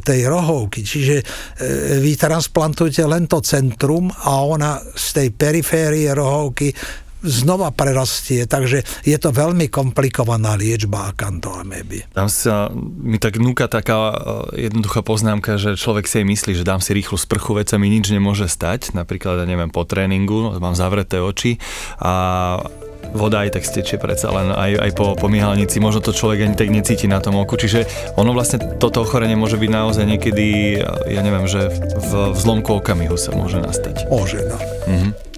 tej 0.00 0.20
rohovky. 0.28 0.80
Čiže 0.84 1.16
e, 1.20 1.24
vy 2.00 2.12
transplantujete 2.16 3.04
len 3.04 3.24
to 3.28 3.40
centrum 3.44 4.08
a 4.08 4.44
ona 4.44 4.80
z 4.80 5.06
tej 5.16 5.28
periférie 5.32 6.08
rohovky 6.12 6.72
znova 7.24 7.72
prerastie, 7.72 8.44
takže 8.44 8.84
je 9.02 9.16
to 9.16 9.32
veľmi 9.32 9.72
komplikovaná 9.72 10.54
liečba 10.54 11.10
akantoameby. 11.10 12.12
Tam 12.12 12.28
sa 12.28 12.68
mi 12.76 13.16
tak 13.16 13.40
núka 13.40 13.66
taká 13.66 14.12
e, 14.54 14.68
jednoduchá 14.68 15.00
poznámka, 15.00 15.56
že 15.56 15.80
človek 15.80 16.04
si 16.04 16.20
aj 16.22 16.26
myslí, 16.28 16.52
že 16.60 16.68
dám 16.68 16.84
si 16.84 16.92
rýchlu 16.92 17.16
sprchu, 17.16 17.56
veď 17.56 17.74
sa 17.74 17.76
mi 17.80 17.88
nič 17.88 18.12
nemôže 18.12 18.46
stať, 18.46 18.92
napríklad, 18.92 19.42
ja 19.42 19.46
neviem, 19.48 19.72
po 19.72 19.88
tréningu, 19.88 20.60
mám 20.60 20.76
zavreté 20.76 21.18
oči 21.18 21.56
a 21.98 22.12
voda 23.12 23.44
aj 23.44 23.60
tak 23.60 23.64
stečie 23.68 24.00
predsa 24.00 24.32
len 24.32 24.48
aj, 24.50 24.72
aj 24.80 24.90
po, 24.96 25.12
po 25.14 25.28
myhalnici, 25.28 25.78
možno 25.78 26.00
to 26.00 26.16
človek 26.16 26.48
ani 26.48 26.56
tak 26.56 26.72
necíti 26.72 27.04
na 27.04 27.20
tom 27.20 27.36
oku, 27.36 27.60
čiže 27.60 27.84
ono 28.16 28.32
vlastne 28.32 28.80
toto 28.80 29.04
ochorenie 29.04 29.36
môže 29.36 29.60
byť 29.60 29.70
naozaj 29.70 30.04
niekedy, 30.04 30.46
ja 31.08 31.20
neviem, 31.20 31.44
že 31.44 31.68
v, 31.70 32.32
v 32.32 32.38
zlomku 32.38 32.80
okamihu 32.80 33.14
sa 33.20 33.36
môže 33.36 33.60
nastať. 33.60 34.08
Môže, 34.08 34.40
no. 34.48 34.56
Mm-hmm. 34.88 35.33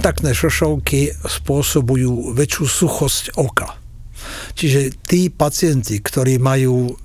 Kontaktné 0.00 0.32
šošovky 0.32 1.12
spôsobujú 1.28 2.32
väčšiu 2.32 2.64
suchosť 2.64 3.36
oka. 3.36 3.76
Čiže 4.56 4.96
tí 5.04 5.28
pacienti, 5.28 6.00
ktorí 6.00 6.40
majú 6.40 6.96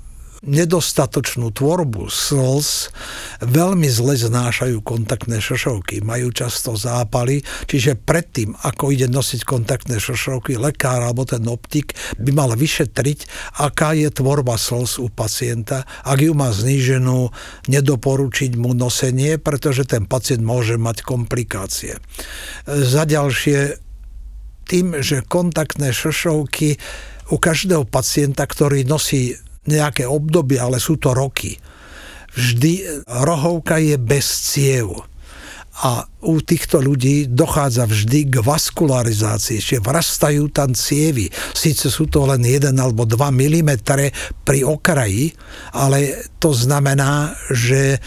nedostatočnú 0.46 1.50
tvorbu 1.50 2.08
slz 2.08 2.94
veľmi 3.42 3.90
zle 3.90 4.14
znášajú 4.16 4.80
kontaktné 4.86 5.42
šošovky. 5.42 6.06
Majú 6.06 6.30
často 6.32 6.78
zápaly, 6.78 7.42
čiže 7.66 7.98
predtým, 7.98 8.54
ako 8.62 8.94
ide 8.94 9.10
nosiť 9.10 9.42
kontaktné 9.44 9.98
šošovky, 9.98 10.56
lekár 10.62 11.02
alebo 11.02 11.26
ten 11.26 11.44
optik 11.50 11.98
by 12.22 12.32
mal 12.32 12.54
vyšetriť, 12.54 13.52
aká 13.60 13.98
je 13.98 14.10
tvorba 14.14 14.56
slz 14.56 15.02
u 15.02 15.10
pacienta. 15.10 15.84
Ak 16.06 16.22
ju 16.22 16.38
má 16.38 16.54
zníženú, 16.54 17.34
nedoporučiť 17.66 18.56
mu 18.56 18.78
nosenie, 18.78 19.42
pretože 19.42 19.90
ten 19.90 20.06
pacient 20.06 20.46
môže 20.46 20.78
mať 20.78 21.02
komplikácie. 21.02 21.98
Za 22.66 23.04
ďalšie, 23.10 23.82
tým, 24.66 24.98
že 25.02 25.22
kontaktné 25.26 25.94
šošovky 25.94 26.78
u 27.34 27.38
každého 27.38 27.86
pacienta, 27.90 28.46
ktorý 28.46 28.86
nosí 28.86 29.38
nejaké 29.70 30.06
obdobie, 30.06 30.58
ale 30.62 30.82
sú 30.82 30.98
to 30.98 31.14
roky. 31.14 31.58
Vždy 32.36 33.04
rohovka 33.08 33.80
je 33.80 33.96
bez 33.96 34.26
ciev. 34.26 34.92
A 35.76 36.08
u 36.24 36.40
týchto 36.40 36.80
ľudí 36.80 37.28
dochádza 37.28 37.84
vždy 37.84 38.32
k 38.32 38.36
vaskularizácii, 38.40 39.60
čiže 39.60 39.84
vrastajú 39.84 40.48
tam 40.48 40.72
cievy. 40.72 41.28
Sice 41.52 41.92
sú 41.92 42.08
to 42.08 42.24
len 42.24 42.48
1 42.48 42.72
alebo 42.80 43.04
2 43.04 43.20
mm 43.20 43.84
pri 44.48 44.60
okraji, 44.64 45.36
ale 45.76 46.32
to 46.40 46.56
znamená, 46.56 47.36
že 47.52 48.00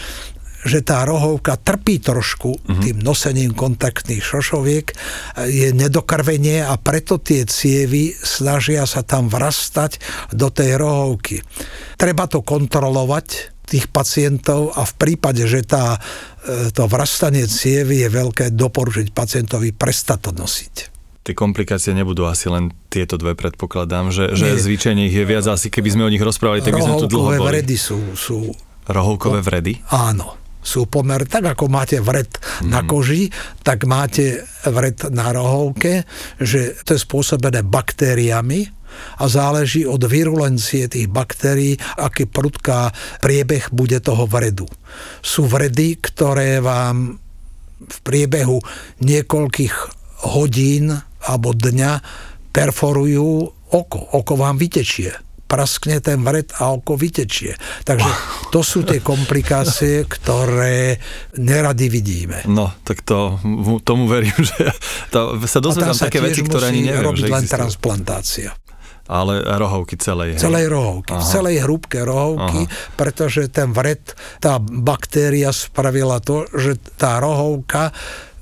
že 0.63 0.83
tá 0.83 1.07
rohovka 1.07 1.55
trpí 1.55 2.03
trošku 2.03 2.49
uh-huh. 2.51 2.81
tým 2.83 2.99
nosením 2.99 3.55
kontaktných 3.55 4.23
šošoviek, 4.23 4.87
je 5.47 5.71
nedokrvenie 5.71 6.63
a 6.63 6.75
preto 6.75 7.19
tie 7.19 7.47
cievy 7.47 8.11
snažia 8.11 8.83
sa 8.83 9.03
tam 9.03 9.31
vrastať 9.31 9.99
do 10.35 10.51
tej 10.51 10.75
rohovky. 10.79 11.39
Treba 11.95 12.27
to 12.27 12.43
kontrolovať, 12.43 13.55
tých 13.69 13.85
pacientov 13.93 14.73
a 14.73 14.81
v 14.81 14.93
prípade, 14.97 15.45
že 15.45 15.61
tá, 15.61 16.01
e, 16.41 16.73
to 16.73 16.89
vrastanie 16.89 17.45
cievy 17.45 18.01
je 18.01 18.09
veľké, 18.09 18.45
doporučiť 18.57 19.13
pacientovi 19.13 19.77
prestať 19.77 20.17
to 20.25 20.31
nosiť 20.33 20.75
tie 21.19 21.37
komplikácie 21.37 21.93
nebudú 21.93 22.25
asi 22.25 22.49
len 22.49 22.73
tieto 22.89 23.13
dve, 23.13 23.37
predpokladám, 23.37 24.09
že, 24.09 24.33
že 24.33 24.57
zvyčajne 24.57 25.05
ich 25.05 25.13
je 25.13 25.29
viac, 25.29 25.45
asi 25.45 25.69
keby 25.69 25.93
sme 25.93 26.03
o 26.07 26.09
nich 26.09 26.25
rozprávali, 26.25 26.65
tak 26.65 26.73
by 26.73 26.81
sme 26.81 27.05
tu 27.05 27.05
dlho 27.05 27.37
boli. 27.37 27.45
vredy 27.53 27.77
sú, 27.77 28.17
sú... 28.17 28.49
Rohovkové 28.89 29.45
vredy? 29.45 29.77
Áno 29.93 30.38
sú 30.59 30.91
pomer, 30.91 31.23
tak 31.23 31.55
ako 31.55 31.71
máte 31.71 32.03
vred 32.03 32.29
mm. 32.29 32.69
na 32.69 32.83
koži, 32.83 33.31
tak 33.63 33.87
máte 33.87 34.43
vred 34.67 35.07
na 35.09 35.31
rohovke, 35.31 36.03
že 36.37 36.75
to 36.83 36.95
je 36.95 36.99
spôsobené 36.99 37.63
baktériami, 37.63 38.79
a 39.21 39.29
záleží 39.29 39.85
od 39.85 40.01
virulencie 40.01 40.89
tých 40.89 41.07
baktérií, 41.07 41.77
aký 42.01 42.25
prudká 42.25 42.91
priebeh 43.21 43.69
bude 43.71 44.01
toho 44.01 44.25
vredu. 44.25 44.65
Sú 45.21 45.45
vredy, 45.45 46.01
ktoré 46.01 46.59
vám 46.59 47.21
v 47.79 47.97
priebehu 48.03 48.59
niekoľkých 48.99 49.75
hodín 50.35 50.91
alebo 51.23 51.55
dňa 51.55 51.91
perforujú 52.51 53.27
oko. 53.71 53.99
Oko 54.19 54.33
vám 54.35 54.59
vytečie 54.59 55.28
praskne 55.49 55.97
ten 55.97 56.21
vred 56.21 56.53
a 56.61 56.69
oko 56.69 56.93
vytečie. 56.93 57.57
Takže 57.81 58.11
to 58.53 58.61
sú 58.61 58.85
tie 58.85 59.01
komplikácie, 59.01 60.05
ktoré 60.05 61.01
nerady 61.41 61.89
vidíme. 61.89 62.45
No, 62.45 62.69
tak 62.85 63.01
to, 63.01 63.41
tomu 63.81 64.05
verím, 64.05 64.37
že 64.53 64.69
to, 65.09 65.41
sa 65.49 65.57
dozvedám 65.57 65.97
také 65.97 66.21
veci, 66.21 66.45
ktoré 66.45 66.69
ani 66.69 66.85
neviem, 66.85 67.09
robiť 67.09 67.25
že 67.25 67.33
len 67.33 67.45
transplantácia. 67.49 68.53
Ale 69.09 69.41
rohovky 69.41 69.97
celej. 69.97 70.37
Hej. 70.37 70.45
Celej 70.45 70.69
rohovky. 70.69 71.17
Aha. 71.17 71.25
Celej 71.25 71.65
hrúbke 71.65 72.05
rohovky, 72.05 72.69
Aha. 72.69 72.93
pretože 72.93 73.49
ten 73.49 73.73
vred, 73.73 74.13
tá 74.37 74.61
baktéria 74.61 75.49
spravila 75.49 76.21
to, 76.21 76.45
že 76.53 76.77
tá 76.93 77.17
rohovka 77.17 77.89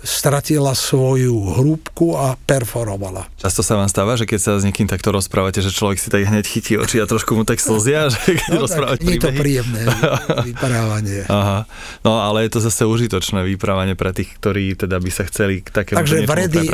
stratila 0.05 0.77
svoju 0.77 1.57
hrúbku 1.57 2.13
a 2.13 2.37
perforovala. 2.37 3.25
Často 3.37 3.65
sa 3.65 3.77
vám 3.77 3.89
stáva, 3.89 4.13
že 4.13 4.29
keď 4.29 4.39
sa 4.39 4.51
s 4.61 4.65
niekým 4.65 4.85
takto 4.85 5.09
rozprávate, 5.09 5.61
že 5.65 5.73
človek 5.73 5.97
si 5.97 6.13
tak 6.13 6.29
hneď 6.29 6.45
chytí 6.45 6.77
oči 6.77 7.01
a 7.01 7.09
trošku 7.09 7.33
mu 7.33 7.43
tak 7.43 7.57
slzia, 7.57 8.07
že 8.13 8.37
keď 8.37 8.53
no, 8.53 8.61
rozprávate 8.63 9.03
Nie 9.03 9.17
je 9.17 9.25
to 9.25 9.33
príjemné 9.33 9.81
vyprávanie. 10.49 11.25
Aha. 11.27 11.65
No 12.05 12.21
ale 12.21 12.45
je 12.45 12.57
to 12.57 12.59
zase 12.61 12.85
užitočné 12.85 13.41
vyprávanie 13.45 13.97
pre 13.97 14.13
tých, 14.13 14.37
ktorí 14.37 14.77
teda 14.77 15.01
by 15.01 15.09
sa 15.09 15.25
chceli 15.25 15.65
k 15.65 15.69
takému 15.73 15.97
Takže 15.97 16.17
vredy, 16.29 16.65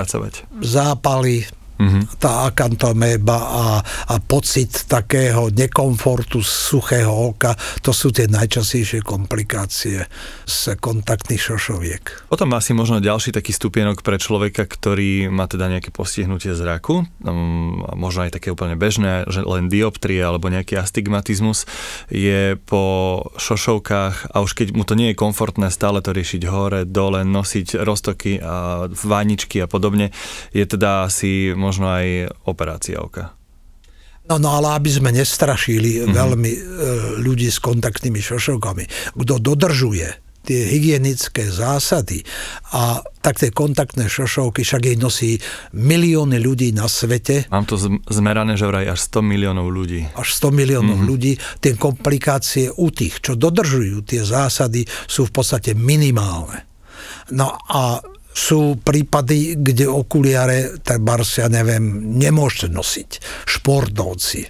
zápaly, 0.59 1.47
mm-hmm. 1.79 2.19
tá 2.21 2.49
akantoméba 2.49 3.37
a, 3.37 3.65
a 4.09 4.15
pocit 4.19 4.85
takého 4.85 5.49
nekomfortu 5.49 6.41
suchého 6.43 7.33
oka, 7.33 7.55
to 7.81 7.91
sú 7.95 8.09
tie 8.13 8.29
najčastejšie 8.29 9.01
komplikácie 9.01 10.05
z 10.43 10.59
kontaktných 10.79 11.41
šošoviek. 11.41 12.29
Potom 12.29 12.51
asi 12.55 12.75
možno 12.75 13.03
ďalší 13.03 13.33
taký 13.33 13.53
stupienok 13.55 14.01
pre 14.01 14.17
človeka, 14.17 14.65
ktorý 14.65 15.29
má 15.29 15.45
teda 15.49 15.69
nejaké 15.69 15.89
postihnutie 15.89 16.53
zraku, 16.53 17.05
um, 17.23 17.85
možno 17.95 18.27
aj 18.27 18.39
také 18.39 18.51
úplne 18.53 18.75
bežné, 18.75 19.29
že 19.29 19.45
len 19.45 19.69
dioptrie 19.69 20.19
alebo 20.19 20.49
nejaký 20.49 20.77
astigmatizmus, 20.79 21.65
je 22.09 22.55
po 22.67 23.19
šošovkách 23.37 24.33
a 24.33 24.37
už 24.41 24.51
keď 24.57 24.67
mu 24.75 24.83
to 24.83 24.97
nie 24.97 25.13
je 25.13 25.19
komfortné 25.19 25.69
stále 25.69 26.01
to 26.01 26.11
riešiť 26.11 26.41
hore, 26.49 26.81
dole, 26.85 27.25
nosiť 27.25 27.79
roztoky 27.81 28.41
a 28.41 28.85
váničky 28.89 29.63
a 29.63 29.67
podobne, 29.67 30.11
je 30.51 30.65
teda 30.65 31.07
asi 31.07 31.55
možno 31.63 31.87
aj 31.87 32.35
operácia 32.43 32.99
oka. 32.99 33.31
No, 34.27 34.39
no 34.39 34.55
ale 34.55 34.75
aby 34.79 34.91
sme 34.91 35.11
nestrašili 35.11 36.03
mm-hmm. 36.03 36.13
veľmi 36.15 36.51
e, 36.51 36.59
ľudí 37.23 37.47
s 37.51 37.59
kontaktnými 37.59 38.19
šošovkami, 38.23 39.15
kto 39.15 39.35
dodržuje 39.39 40.23
tie 40.43 40.59
hygienické 40.67 41.47
zásady 41.47 42.27
a 42.75 42.99
tak 43.23 43.39
tie 43.39 43.55
kontaktné 43.55 44.11
šošovky, 44.11 44.67
však 44.67 44.91
jej 44.91 44.97
nosí 44.99 45.39
milióny 45.71 46.35
ľudí 46.43 46.75
na 46.75 46.91
svete. 46.91 47.47
Mám 47.47 47.63
to 47.63 47.79
zmerané, 48.11 48.59
že 48.59 48.67
vraj 48.67 48.91
až 48.91 48.99
100 49.07 49.23
miliónov 49.23 49.71
ľudí. 49.71 50.03
Až 50.19 50.35
100 50.43 50.51
miliónov 50.51 50.99
mm-hmm. 50.99 51.09
ľudí. 51.09 51.33
Tie 51.63 51.79
komplikácie 51.79 52.67
u 52.75 52.91
tých, 52.91 53.23
čo 53.23 53.39
dodržujú 53.39 54.03
tie 54.03 54.27
zásady, 54.27 54.83
sú 55.07 55.31
v 55.31 55.31
podstate 55.31 55.71
minimálne. 55.79 56.67
No 57.31 57.55
a 57.55 58.03
sú 58.33 58.81
prípady, 58.81 59.55
kde 59.55 59.85
okuliare, 59.85 60.81
treba 60.81 61.21
ja 61.21 61.47
neviem, 61.47 62.17
nemôžete 62.17 62.73
nosiť. 62.73 63.09
Športovci, 63.45 64.41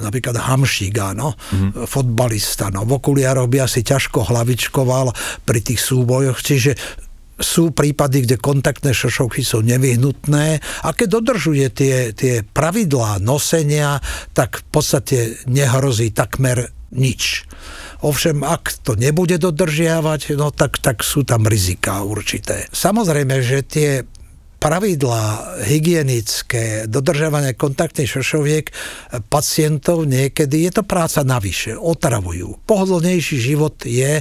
napríklad 0.00 0.38
Hamšík, 0.38 0.94
áno, 0.96 1.34
mm-hmm. 1.34 1.84
fotbalista, 1.90 2.72
no, 2.72 2.86
v 2.86 2.96
okuliároch 2.96 3.50
by 3.50 3.66
asi 3.66 3.84
ťažko 3.84 4.30
hlavičkoval 4.30 5.12
pri 5.44 5.60
tých 5.60 5.82
súbojoch, 5.82 6.38
čiže 6.40 6.72
sú 7.40 7.72
prípady, 7.72 8.28
kde 8.28 8.36
kontaktné 8.36 8.92
šošovky 8.92 9.40
sú 9.40 9.64
nevyhnutné 9.64 10.60
a 10.84 10.88
keď 10.92 11.08
dodržuje 11.08 11.66
tie, 11.72 11.96
tie 12.12 12.44
pravidlá 12.44 13.16
nosenia, 13.24 13.96
tak 14.36 14.60
v 14.60 14.66
podstate 14.68 15.18
nehrozí 15.48 16.12
takmer 16.12 16.68
nič. 16.92 17.48
Ovšem, 18.00 18.40
ak 18.40 18.80
to 18.80 18.96
nebude 18.96 19.36
dodržiavať, 19.36 20.34
no 20.40 20.48
tak, 20.48 20.80
tak 20.80 21.04
sú 21.04 21.24
tam 21.24 21.44
rizika 21.44 22.00
určité. 22.00 22.64
Samozrejme, 22.72 23.44
že 23.44 23.60
tie 23.60 23.90
pravidlá 24.60 25.56
hygienické, 25.64 26.84
dodržiavanie 26.84 27.56
kontaktných 27.56 28.12
šošoviek 28.20 28.66
pacientov 29.32 30.04
niekedy, 30.04 30.68
je 30.68 30.72
to 30.76 30.82
práca 30.84 31.24
navyše, 31.24 31.80
otravujú. 31.80 32.60
Pohodlnejší 32.68 33.40
život 33.40 33.80
je 33.88 34.20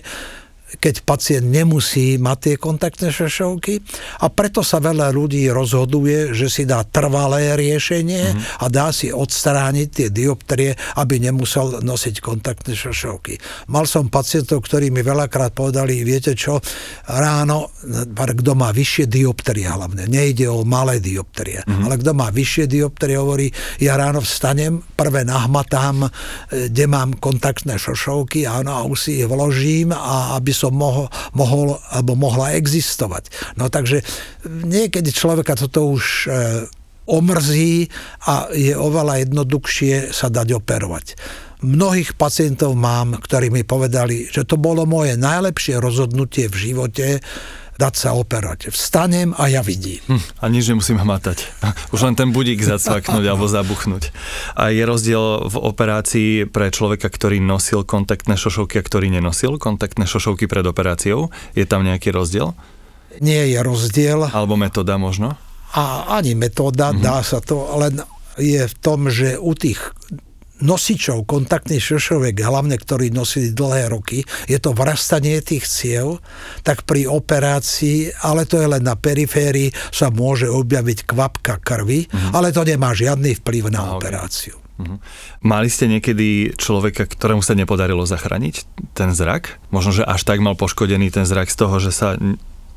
keď 0.78 1.02
pacient 1.02 1.50
nemusí 1.50 2.22
mať 2.22 2.38
tie 2.38 2.56
kontaktné 2.62 3.10
šošovky 3.10 3.82
a 4.22 4.30
preto 4.30 4.62
sa 4.62 4.78
veľa 4.78 5.10
ľudí 5.10 5.50
rozhoduje, 5.50 6.38
že 6.38 6.46
si 6.46 6.64
dá 6.70 6.86
trvalé 6.86 7.58
riešenie 7.58 8.24
mm-hmm. 8.30 8.62
a 8.62 8.66
dá 8.70 8.94
si 8.94 9.10
odstrániť 9.10 9.88
tie 9.90 10.08
dioptrie, 10.14 10.78
aby 11.02 11.18
nemusel 11.18 11.82
nosiť 11.82 12.22
kontaktné 12.22 12.78
šošovky. 12.78 13.42
Mal 13.74 13.90
som 13.90 14.14
pacientov, 14.14 14.62
ktorí 14.70 14.94
mi 14.94 15.02
veľakrát 15.02 15.58
povedali, 15.58 16.06
viete 16.06 16.38
čo, 16.38 16.62
ráno, 17.10 17.74
kto 18.14 18.52
má 18.54 18.70
vyššie 18.70 19.10
dioptrie 19.10 19.66
hlavne, 19.66 20.06
nejde 20.06 20.46
o 20.46 20.62
malé 20.62 21.02
dioptrie, 21.02 21.66
mm-hmm. 21.66 21.86
ale 21.90 21.96
kto 21.98 22.12
má 22.14 22.30
vyššie 22.30 22.66
dioptrie, 22.70 23.18
hovorí, 23.18 23.50
ja 23.82 23.98
ráno 23.98 24.22
vstanem, 24.22 24.84
prvé 24.94 25.26
nahmatám, 25.26 26.06
e, 26.06 26.10
kde 26.70 26.86
mám 26.86 27.18
kontaktné 27.18 27.80
šošovky, 27.80 28.46
áno, 28.46 28.76
a 28.76 28.82
už 28.86 28.98
si 29.00 29.12
ich 29.24 29.28
vložím 29.30 29.96
a 29.96 30.36
aby 30.38 30.59
som 30.60 30.76
mohol, 30.76 31.08
mohol 31.32 31.80
alebo 31.96 32.20
mohla 32.20 32.52
existovať. 32.60 33.56
No 33.56 33.72
takže 33.72 34.04
niekedy 34.44 35.16
človeka 35.16 35.56
toto 35.56 35.96
už 35.96 36.28
e, 36.28 36.30
omrzí 37.08 37.88
a 38.28 38.52
je 38.52 38.76
oveľa 38.76 39.24
jednoduchšie 39.26 40.12
sa 40.12 40.28
dať 40.28 40.60
operovať. 40.60 41.16
Mnohých 41.60 42.16
pacientov 42.16 42.76
mám, 42.80 43.20
ktorí 43.20 43.52
mi 43.52 43.68
povedali, 43.68 44.32
že 44.32 44.48
to 44.48 44.56
bolo 44.56 44.88
moje 44.88 45.20
najlepšie 45.20 45.76
rozhodnutie 45.76 46.48
v 46.48 46.56
živote, 46.56 47.08
dať 47.80 47.94
sa 47.96 48.12
operovať. 48.12 48.76
Vstanem 48.76 49.32
a 49.40 49.48
ja 49.48 49.64
vidím. 49.64 50.04
Hm, 50.12 50.44
a 50.44 50.46
nič 50.52 50.68
nemusím 50.68 51.00
hmatať. 51.00 51.48
Už 51.96 52.04
len 52.04 52.20
ten 52.20 52.36
budík 52.36 52.60
zacvaknúť 52.60 53.24
alebo 53.24 53.48
zabuchnúť. 53.48 54.12
A 54.60 54.76
je 54.76 54.84
rozdiel 54.84 55.48
v 55.48 55.56
operácii 55.56 56.32
pre 56.52 56.76
človeka, 56.76 57.08
ktorý 57.08 57.40
nosil 57.40 57.88
kontaktné 57.88 58.36
šošovky 58.36 58.84
a 58.84 58.84
ktorý 58.84 59.08
nenosil 59.08 59.56
kontaktné 59.56 60.04
šošovky 60.04 60.52
pred 60.52 60.68
operáciou? 60.68 61.32
Je 61.56 61.64
tam 61.64 61.88
nejaký 61.88 62.12
rozdiel? 62.12 62.52
Nie 63.24 63.48
je 63.48 63.60
rozdiel. 63.64 64.28
Alebo 64.28 64.60
metóda 64.60 65.00
možno? 65.00 65.40
A 65.72 66.12
ani 66.20 66.36
metóda, 66.36 66.92
mm-hmm. 66.92 67.06
dá 67.06 67.24
sa 67.24 67.40
to, 67.40 67.64
len 67.80 68.04
je 68.36 68.68
v 68.68 68.76
tom, 68.84 69.08
že 69.08 69.40
u 69.40 69.56
tých 69.56 69.96
nosičov 70.60 71.24
kontaktných 71.24 71.82
šošoviek, 71.82 72.36
hlavne 72.44 72.76
ktorí 72.76 73.12
nosili 73.12 73.56
dlhé 73.56 73.92
roky, 73.92 74.24
je 74.48 74.60
to 74.60 74.76
vrastanie 74.76 75.40
tých 75.40 75.66
ciev, 75.66 76.20
tak 76.64 76.84
pri 76.84 77.08
operácii, 77.08 78.24
ale 78.24 78.44
to 78.44 78.60
je 78.60 78.68
len 78.68 78.84
na 78.84 79.00
periférii, 79.00 79.72
sa 79.92 80.12
môže 80.12 80.52
objaviť 80.52 81.08
kvapka 81.08 81.64
krvi, 81.64 82.08
mm-hmm. 82.08 82.32
ale 82.36 82.52
to 82.52 82.64
nemá 82.68 82.92
žiadny 82.92 83.40
vplyv 83.40 83.72
na 83.72 83.82
okay. 83.84 83.96
operáciu. 83.96 84.56
Mm-hmm. 84.80 84.98
Mali 85.44 85.68
ste 85.68 85.92
niekedy 85.92 86.56
človeka, 86.56 87.04
ktorému 87.04 87.44
sa 87.44 87.52
nepodarilo 87.52 88.08
zachrániť 88.08 88.64
ten 88.96 89.12
zrak? 89.12 89.60
Možno, 89.76 89.92
že 89.92 90.08
až 90.08 90.24
tak 90.24 90.40
mal 90.40 90.56
poškodený 90.56 91.12
ten 91.12 91.28
zrak 91.28 91.52
z 91.52 91.58
toho, 91.60 91.76
že 91.84 91.92
sa 91.92 92.16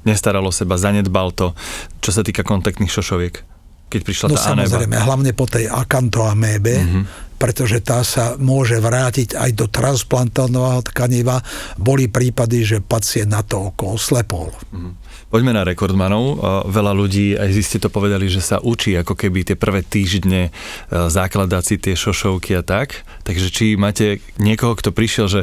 nestaralo 0.03 0.51
seba, 0.51 0.75
zanedbal 0.75 1.31
to, 1.31 1.55
čo 2.03 2.11
sa 2.11 2.27
týka 2.27 2.43
kontaktných 2.43 2.91
šošoviek? 2.91 3.47
Keď 3.87 4.01
prišla 4.03 4.27
no 4.33 4.35
tá 4.35 4.43
samozrejme, 4.57 4.99
anéba. 4.99 5.07
hlavne 5.07 5.31
po 5.31 5.47
tej 5.47 5.71
akantoamébe, 5.71 6.75
mm-hmm 6.75 7.31
pretože 7.43 7.83
tá 7.83 8.07
sa 8.07 8.39
môže 8.39 8.79
vrátiť 8.79 9.35
aj 9.35 9.51
do 9.59 9.67
transplantovaného 9.67 10.87
tkaniva. 10.87 11.43
Boli 11.75 12.07
prípady, 12.07 12.63
že 12.63 12.79
pacient 12.79 13.35
na 13.35 13.43
to 13.43 13.75
oko 13.75 13.99
oslepol. 13.99 14.55
Mm. 14.71 14.95
Poďme 15.33 15.57
na 15.57 15.65
rekordmanov. 15.65 16.45
Veľa 16.69 16.93
ľudí, 16.93 17.33
aj 17.41 17.51
vy 17.57 17.63
ste 17.65 17.81
to 17.81 17.89
povedali, 17.89 18.29
že 18.29 18.45
sa 18.45 18.61
učí 18.61 18.93
ako 19.01 19.17
keby 19.17 19.49
tie 19.49 19.57
prvé 19.57 19.81
týždne 19.81 20.49
e, 20.49 20.51
zakladať 20.93 21.63
si 21.65 21.77
tie 21.81 21.97
šošovky 21.97 22.53
a 22.61 22.63
tak. 22.63 23.01
Takže 23.25 23.49
či 23.49 23.81
máte 23.81 24.21
niekoho, 24.37 24.77
kto 24.77 24.93
prišiel, 24.93 25.33
že 25.33 25.41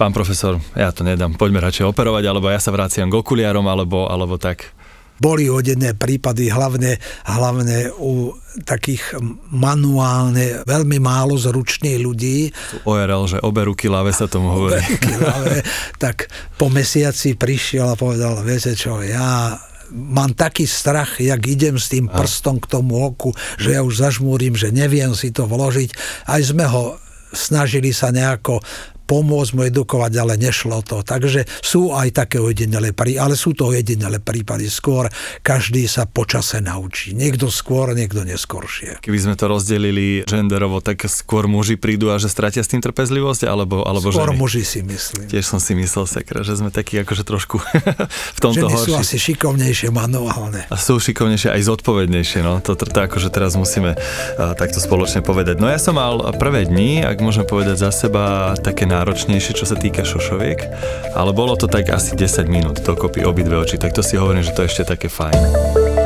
pán 0.00 0.16
profesor, 0.16 0.56
ja 0.72 0.88
to 0.88 1.04
nedám, 1.04 1.36
poďme 1.36 1.60
radšej 1.60 1.84
operovať, 1.84 2.24
alebo 2.24 2.48
ja 2.48 2.56
sa 2.56 2.72
vraciam 2.72 3.12
k 3.12 3.18
okuliarom, 3.20 3.68
alebo, 3.68 4.08
alebo 4.08 4.40
tak. 4.40 4.72
Boli 5.16 5.48
odené 5.48 5.96
prípady, 5.96 6.52
hlavne, 6.52 7.00
hlavne 7.24 7.92
u 7.96 8.36
takých 8.64 9.16
manuálne, 9.52 10.64
veľmi 10.64 10.96
málo 11.00 11.36
zručných 11.36 11.98
ľudí. 12.00 12.52
ORL, 12.88 13.24
že 13.28 13.38
obe 13.44 13.68
ruky 13.68 13.88
láve 13.88 14.12
sa 14.12 14.28
tomu 14.28 14.52
hovorí. 14.52 14.80
Láve, 15.20 15.60
tak 16.04 16.28
po 16.56 16.72
mesiaci 16.72 17.36
prišiel 17.36 17.92
a 17.92 18.00
povedal, 18.00 18.40
viete 18.40 18.72
čo, 18.72 19.04
ja 19.04 19.56
mám 19.92 20.34
taký 20.34 20.66
strach, 20.66 21.22
jak 21.22 21.38
idem 21.46 21.78
s 21.78 21.92
tým 21.92 22.10
prstom 22.10 22.58
k 22.58 22.70
tomu 22.70 23.06
oku, 23.06 23.30
že 23.60 23.78
ja 23.78 23.80
už 23.86 24.02
zažmúrim, 24.02 24.58
že 24.58 24.74
neviem 24.74 25.14
si 25.14 25.30
to 25.30 25.46
vložiť. 25.46 25.90
Aj 26.26 26.42
sme 26.42 26.66
ho 26.66 26.98
snažili 27.30 27.92
sa 27.92 28.10
nejako 28.10 28.62
pomôcť 29.06 29.52
mu 29.56 29.62
edukovať, 29.64 30.12
ale 30.18 30.34
nešlo 30.36 30.82
to. 30.84 31.00
Takže 31.00 31.46
sú 31.62 31.94
aj 31.94 32.26
také 32.26 32.42
ojedinelé 32.42 32.92
prípady, 32.92 33.22
ale 33.22 33.34
sú 33.38 33.54
to 33.54 33.70
ojedinelé 33.70 34.18
prípady. 34.18 34.66
Skôr 34.66 35.06
každý 35.40 35.86
sa 35.86 36.04
počase 36.04 36.58
naučí. 36.58 37.14
Niekto 37.14 37.48
skôr, 37.48 37.94
niekto 37.94 38.26
neskôršie. 38.26 38.98
Keby 39.00 39.18
sme 39.22 39.34
to 39.38 39.46
rozdelili 39.46 40.26
genderovo, 40.26 40.82
tak 40.82 41.06
skôr 41.06 41.46
muži 41.46 41.78
prídu 41.78 42.10
a 42.10 42.18
že 42.18 42.26
stratia 42.26 42.66
s 42.66 42.68
tým 42.68 42.82
trpezlivosť, 42.82 43.46
alebo, 43.46 43.86
alebo 43.86 44.10
skôr 44.10 44.34
ženy? 44.34 44.38
muži 44.38 44.62
si 44.66 44.80
myslím. 44.82 45.30
Tiež 45.30 45.46
som 45.46 45.62
si 45.62 45.78
myslel, 45.78 46.04
sekra, 46.10 46.42
že 46.42 46.58
sme 46.58 46.74
takí 46.74 46.98
akože 46.98 47.22
trošku 47.22 47.62
v 48.36 48.40
tomto 48.42 48.66
Ženy 48.66 48.74
horší. 48.74 48.90
sú 48.90 48.92
asi 48.98 49.16
šikovnejšie 49.22 49.88
manuálne. 49.94 50.66
A 50.66 50.76
sú 50.76 50.98
šikovnejšie 50.98 51.54
aj 51.54 51.62
zodpovednejšie, 51.62 52.40
no. 52.42 52.58
To, 52.64 52.74
to, 52.74 52.84
to 52.90 52.98
akože 53.06 53.30
teraz 53.30 53.54
musíme 53.54 53.94
uh, 53.94 54.52
takto 54.58 54.82
spoločne 54.82 55.22
povedať. 55.22 55.62
No 55.62 55.70
ja 55.70 55.78
som 55.78 55.94
mal 55.94 56.34
prvé 56.34 56.66
dni, 56.66 57.06
ak 57.06 57.22
môžem 57.22 57.46
povedať 57.46 57.78
za 57.78 57.90
seba, 57.94 58.56
také 58.58 58.88
náročnejšie, 58.96 59.52
čo 59.52 59.68
sa 59.68 59.76
týka 59.76 60.08
šošoviek, 60.08 60.60
ale 61.12 61.30
bolo 61.36 61.52
to 61.60 61.68
tak 61.68 61.92
asi 61.92 62.16
10 62.16 62.48
minút 62.48 62.80
dokopy 62.80 63.20
obidve 63.28 63.60
oči, 63.60 63.76
tak 63.76 63.92
to 63.92 64.00
si 64.00 64.16
hovorím, 64.16 64.40
že 64.40 64.56
to 64.56 64.64
je 64.64 64.68
ešte 64.72 64.84
také 64.88 65.12
fajn. 65.12 66.05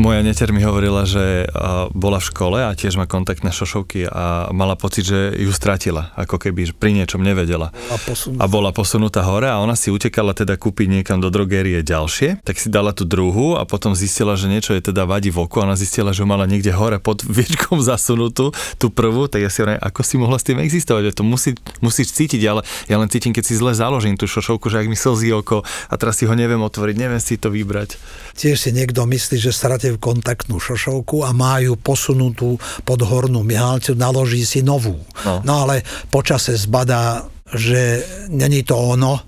Moja 0.00 0.24
neter 0.24 0.48
mi 0.48 0.64
hovorila, 0.64 1.04
že 1.04 1.44
bola 1.92 2.16
v 2.16 2.28
škole 2.32 2.58
a 2.64 2.72
tiež 2.72 2.96
má 2.96 3.04
kontaktné 3.04 3.52
šošovky 3.52 4.08
a 4.08 4.48
mala 4.48 4.72
pocit, 4.72 5.04
že 5.04 5.36
ju 5.36 5.52
stratila, 5.52 6.16
ako 6.16 6.40
keby 6.40 6.72
pri 6.72 6.96
niečom 6.96 7.20
nevedela. 7.20 7.68
A. 7.92 8.00
A 8.40 8.44
bola 8.48 8.72
posunutá 8.72 9.20
hore 9.28 9.52
a 9.52 9.60
ona 9.60 9.76
si 9.76 9.92
utekala 9.92 10.32
teda 10.32 10.56
kúpiť 10.56 10.88
niekam 10.88 11.20
do 11.20 11.28
drogérie 11.28 11.84
ďalšie, 11.84 12.40
tak 12.40 12.56
si 12.56 12.72
dala 12.72 12.96
tú 12.96 13.04
druhú 13.04 13.60
a 13.60 13.68
potom 13.68 13.92
zistila, 13.92 14.40
že 14.40 14.48
niečo 14.48 14.72
je 14.72 14.88
teda 14.88 15.04
vadí 15.04 15.28
v 15.28 15.44
oku 15.44 15.60
a 15.60 15.68
ona 15.68 15.76
zistila, 15.76 16.16
že 16.16 16.24
mala 16.24 16.48
niekde 16.48 16.72
hore 16.72 16.96
pod 16.96 17.20
viečkom 17.36 17.84
zasunutú, 17.84 18.56
tú 18.80 18.88
prvú, 18.88 19.28
tak 19.28 19.44
ja 19.44 19.52
si 19.52 19.60
hovorím, 19.60 19.84
ako 19.84 20.00
si 20.00 20.16
mohla 20.16 20.40
s 20.40 20.48
tým 20.48 20.64
existovať, 20.64 21.12
že 21.12 21.16
to 21.20 21.28
musí, 21.28 21.52
musíš 21.84 22.16
cítiť, 22.16 22.40
ale 22.48 22.64
ja 22.88 22.96
len 22.96 23.12
cítim, 23.12 23.36
keď 23.36 23.44
si 23.44 23.52
zle 23.52 23.76
založím 23.76 24.16
tú 24.16 24.24
šošovku, 24.24 24.72
že 24.72 24.80
ak 24.80 24.88
mi 24.88 24.96
slzí 24.96 25.28
oko 25.36 25.60
a 25.60 25.94
teraz 26.00 26.16
si 26.16 26.24
ho 26.24 26.32
neviem 26.32 26.64
otvoriť, 26.64 26.96
neviem 26.96 27.20
si 27.20 27.36
to 27.36 27.52
vybrať. 27.52 28.00
Tiež 28.32 28.56
si 28.56 28.72
niekto 28.72 29.04
myslí, 29.04 29.36
že 29.36 29.52
stratil 29.52 29.89
kontaktnú 29.96 30.60
šošovku 30.60 31.24
a 31.24 31.32
má 31.32 31.58
ju 31.64 31.74
posunutú 31.74 32.60
pod 32.84 33.00
hornú 33.02 33.42
mihalcu, 33.42 33.96
naloží 33.96 34.44
si 34.44 34.60
novú. 34.60 35.00
No. 35.24 35.42
No, 35.42 35.66
ale 35.66 35.82
počase 36.12 36.54
zbadá, 36.54 37.26
že 37.50 38.04
není 38.30 38.62
to 38.62 38.78
ono 38.78 39.18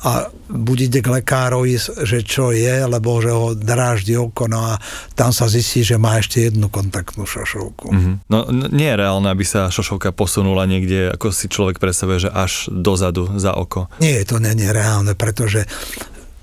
a 0.00 0.32
buď 0.48 0.78
ide 0.88 1.00
k 1.04 1.12
lekárovi, 1.20 1.76
že 2.08 2.24
čo 2.24 2.56
je, 2.56 2.88
lebo 2.88 3.20
že 3.20 3.36
ho 3.36 3.52
dráždi 3.52 4.16
oko, 4.16 4.48
no 4.48 4.72
a 4.72 4.80
tam 5.12 5.28
sa 5.28 5.44
zistí, 5.44 5.84
že 5.84 6.00
má 6.00 6.16
ešte 6.16 6.48
jednu 6.48 6.72
kontaktnú 6.72 7.28
šošovku. 7.28 7.92
Mhm. 7.92 8.12
No 8.32 8.48
nie 8.72 8.88
je 8.88 8.96
reálne, 8.96 9.28
aby 9.28 9.44
sa 9.44 9.68
šošovka 9.68 10.16
posunula 10.16 10.64
niekde, 10.64 11.12
ako 11.12 11.36
si 11.36 11.52
človek 11.52 11.76
predstavuje, 11.76 12.28
že 12.28 12.30
až 12.32 12.72
dozadu 12.72 13.28
za 13.36 13.52
oko. 13.52 13.92
Nie, 14.00 14.24
to 14.24 14.40
není 14.40 14.64
reálne, 14.72 15.12
pretože 15.12 15.68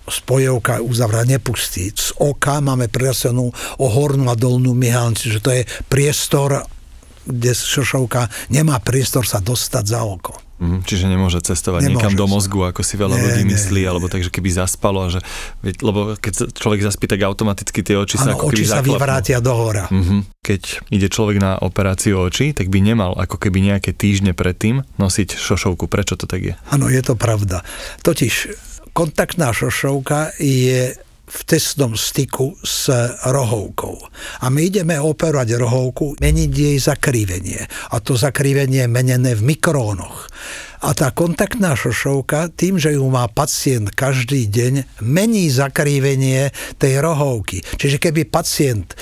spojovka 0.08 0.80
uzavra 0.82 1.24
nepustí. 1.24 1.92
Z 1.92 2.16
oka 2.18 2.64
máme 2.64 2.88
prirastenú 2.88 3.52
o 3.78 3.88
hornú 3.92 4.32
a 4.32 4.36
dolnú 4.40 4.72
myhalnicu, 4.72 5.28
že 5.30 5.40
to 5.44 5.52
je 5.52 5.62
priestor, 5.92 6.64
kde 7.28 7.52
šošovka 7.52 8.32
nemá 8.48 8.80
priestor 8.80 9.28
sa 9.28 9.44
dostať 9.44 9.84
za 9.84 10.02
oko. 10.08 10.40
Mhm, 10.58 10.90
čiže 10.90 11.06
nemôže 11.06 11.38
cestovať 11.38 11.86
Nemôže 11.86 11.94
niekam 12.02 12.18
do 12.18 12.26
mozgu, 12.26 12.66
ako 12.66 12.82
si 12.82 12.98
veľa 12.98 13.14
Nie, 13.14 13.24
ľudí 13.30 13.44
myslí, 13.46 13.82
nie. 13.86 13.90
alebo 13.94 14.10
takže 14.10 14.34
keby 14.34 14.50
zaspalo, 14.58 15.06
že, 15.06 15.22
lebo 15.62 16.18
keď 16.18 16.50
človek 16.50 16.82
zaspí, 16.82 17.06
tak 17.06 17.22
automaticky 17.22 17.86
tie 17.86 17.94
oči 17.94 18.18
sa 18.18 18.34
ako 18.34 18.50
keby 18.50 18.58
oči 18.58 18.66
sa 18.66 18.82
zaklapnú. 18.82 18.98
vyvrátia 18.98 19.38
do 19.38 19.54
hora. 19.54 19.86
Mhm. 19.94 20.26
Keď 20.42 20.62
ide 20.90 21.14
človek 21.14 21.38
na 21.38 21.62
operáciu 21.62 22.18
očí, 22.18 22.58
tak 22.58 22.74
by 22.74 22.82
nemal 22.82 23.14
ako 23.14 23.38
keby 23.38 23.70
nejaké 23.70 23.94
týždne 23.94 24.34
predtým 24.34 24.82
nosiť 24.98 25.38
šošovku. 25.38 25.86
Prečo 25.86 26.18
to 26.18 26.26
tak 26.26 26.42
je? 26.42 26.54
Áno, 26.74 26.90
je 26.90 27.06
to 27.06 27.14
pravda. 27.14 27.62
Totiž 28.02 28.34
kontaktná 28.98 29.54
šošovka 29.54 30.42
je 30.42 30.98
v 31.28 31.40
testnom 31.46 31.94
styku 31.94 32.58
s 32.66 32.90
rohovkou. 33.30 33.94
A 34.42 34.50
my 34.50 34.74
ideme 34.74 34.98
operovať 34.98 35.54
rohovku, 35.54 36.18
meniť 36.18 36.50
jej 36.50 36.78
zakrivenie. 36.82 37.62
A 37.94 38.02
to 38.02 38.18
zakrivenie 38.18 38.88
je 38.88 38.90
menené 38.90 39.38
v 39.38 39.54
mikrónoch. 39.54 40.32
A 40.82 40.98
tá 40.98 41.14
kontaktná 41.14 41.78
šošovka, 41.78 42.50
tým, 42.58 42.82
že 42.82 42.98
ju 42.98 43.06
má 43.06 43.30
pacient 43.30 43.94
každý 43.94 44.50
deň, 44.50 45.04
mení 45.06 45.52
zakrivenie 45.54 46.50
tej 46.82 46.98
rohovky. 46.98 47.62
Čiže 47.78 48.02
keby 48.02 48.26
pacient 48.26 48.98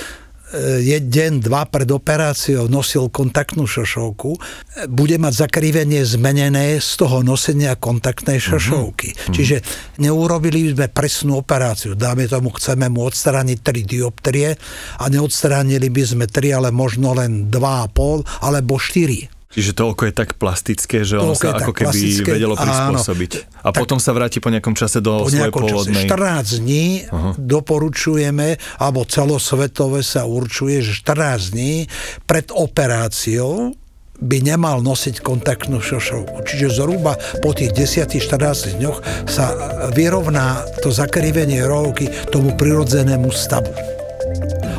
je 0.82 0.98
deň, 0.98 1.44
dva 1.44 1.68
pred 1.68 1.88
operáciou 1.92 2.72
nosil 2.72 3.12
kontaktnú 3.12 3.68
šošovku, 3.68 4.40
bude 4.88 5.20
mať 5.20 5.34
zakrivenie 5.48 6.02
zmenené 6.08 6.80
z 6.80 6.92
toho 6.96 7.22
nosenia 7.22 7.76
kontaktnej 7.76 8.40
šošovky. 8.40 9.10
Uh-huh. 9.12 9.34
Čiže 9.36 9.62
neurobili 10.00 10.72
sme 10.72 10.88
presnú 10.88 11.44
operáciu. 11.44 11.94
Dáme 11.94 12.26
tomu, 12.32 12.56
chceme 12.56 12.88
mu 12.88 13.04
odstrániť 13.04 13.58
3 13.60 13.84
dioptrie 13.84 14.56
a 15.00 15.06
neodstránili 15.12 15.92
by 15.92 16.04
sme 16.08 16.26
3, 16.32 16.56
ale 16.56 16.70
možno 16.72 17.12
len 17.12 17.52
2,5 17.52 18.46
alebo 18.46 18.80
4. 18.80 19.35
Čiže 19.56 19.72
to 19.72 19.96
oko 19.96 20.04
je 20.04 20.12
tak 20.12 20.36
plastické, 20.36 21.08
že 21.08 21.16
ono 21.16 21.32
To 21.32 21.48
sa 21.48 21.56
ako 21.56 21.72
keby 21.72 21.96
plastické, 21.96 22.28
vedelo 22.28 22.60
áno. 22.60 22.68
prispôsobiť. 22.68 23.32
A 23.64 23.72
Tak- 23.72 23.80
potom 23.88 24.04
sa 24.04 24.12
vráti 24.12 24.44
po 24.44 24.52
nejakom 24.52 24.76
čase 24.76 25.00
do 25.00 25.24
po 25.24 25.32
svojej 25.32 25.48
čase. 25.48 25.64
pôvodnej... 25.64 26.04
14 26.12 26.60
dní 26.60 26.86
uh-huh. 27.08 27.34
doporučujeme, 27.40 28.60
alebo 28.84 29.08
celosvetové 29.08 30.04
sa 30.04 30.28
určuje, 30.28 30.84
že 30.84 30.92
14 31.00 31.56
dní 31.56 31.88
pred 32.28 32.52
operáciou 32.52 33.72
by 34.20 34.38
nemal 34.44 34.80
nosiť 34.84 35.24
kontaktnú 35.24 35.80
šošovku. 35.84 36.44
Čiže 36.48 36.76
zhruba 36.80 37.20
po 37.44 37.52
tých 37.52 37.72
10-14 37.76 38.80
dňoch 38.80 39.28
sa 39.28 39.56
vyrovná 39.92 40.64
to 40.80 40.92
zakrivenie 40.92 41.64
rohovky 41.64 42.08
tomu 42.32 42.56
prirodzenému 42.56 43.32
stavu. 43.32 43.72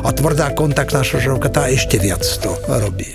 A 0.05 0.09
tvrdá 0.13 0.53
kontaktná 0.53 1.05
šošovka 1.05 1.49
tá 1.49 1.69
ešte 1.69 2.01
viac 2.01 2.25
to 2.41 2.53
robí. 2.65 3.13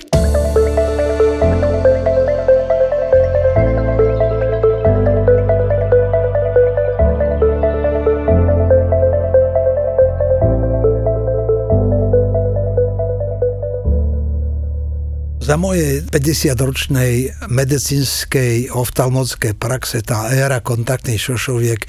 Za 15.53 15.61
mojej 15.61 16.01
50-ročnej 16.09 17.45
medicínskej 17.53 18.73
oftalmockej 18.73 19.53
praxe 19.61 20.01
tá 20.01 20.33
éra 20.33 20.65
kontaktných 20.65 21.21
šošoviek 21.21 21.85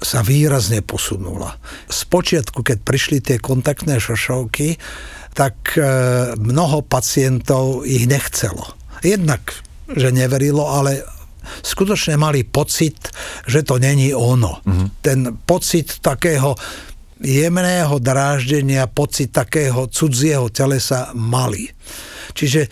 sa 0.00 0.24
výrazne 0.24 0.80
posunula. 0.80 1.60
Spočiatku, 1.92 2.64
keď 2.64 2.78
prišli 2.80 3.20
tie 3.20 3.36
kontaktné 3.36 4.00
šošovky, 4.00 4.80
tak 5.36 5.76
e, 5.76 5.84
mnoho 6.40 6.88
pacientov 6.88 7.84
ich 7.84 8.08
nechcelo. 8.08 8.64
Jednak, 9.04 9.44
že 9.92 10.08
neverilo, 10.08 10.64
ale 10.64 11.04
skutočne 11.44 12.16
mali 12.16 12.48
pocit, 12.48 13.12
že 13.44 13.60
to 13.60 13.76
není 13.76 14.16
ono. 14.16 14.64
Mm-hmm. 14.64 14.88
Ten 15.04 15.36
pocit 15.44 16.00
takého 16.00 16.56
jemného 17.20 18.00
dráždenia, 18.00 18.88
pocit 18.88 19.36
takého 19.36 19.84
cudzieho 19.84 20.48
telesa 20.48 21.12
mali. 21.12 21.68
Čiže 22.36 22.68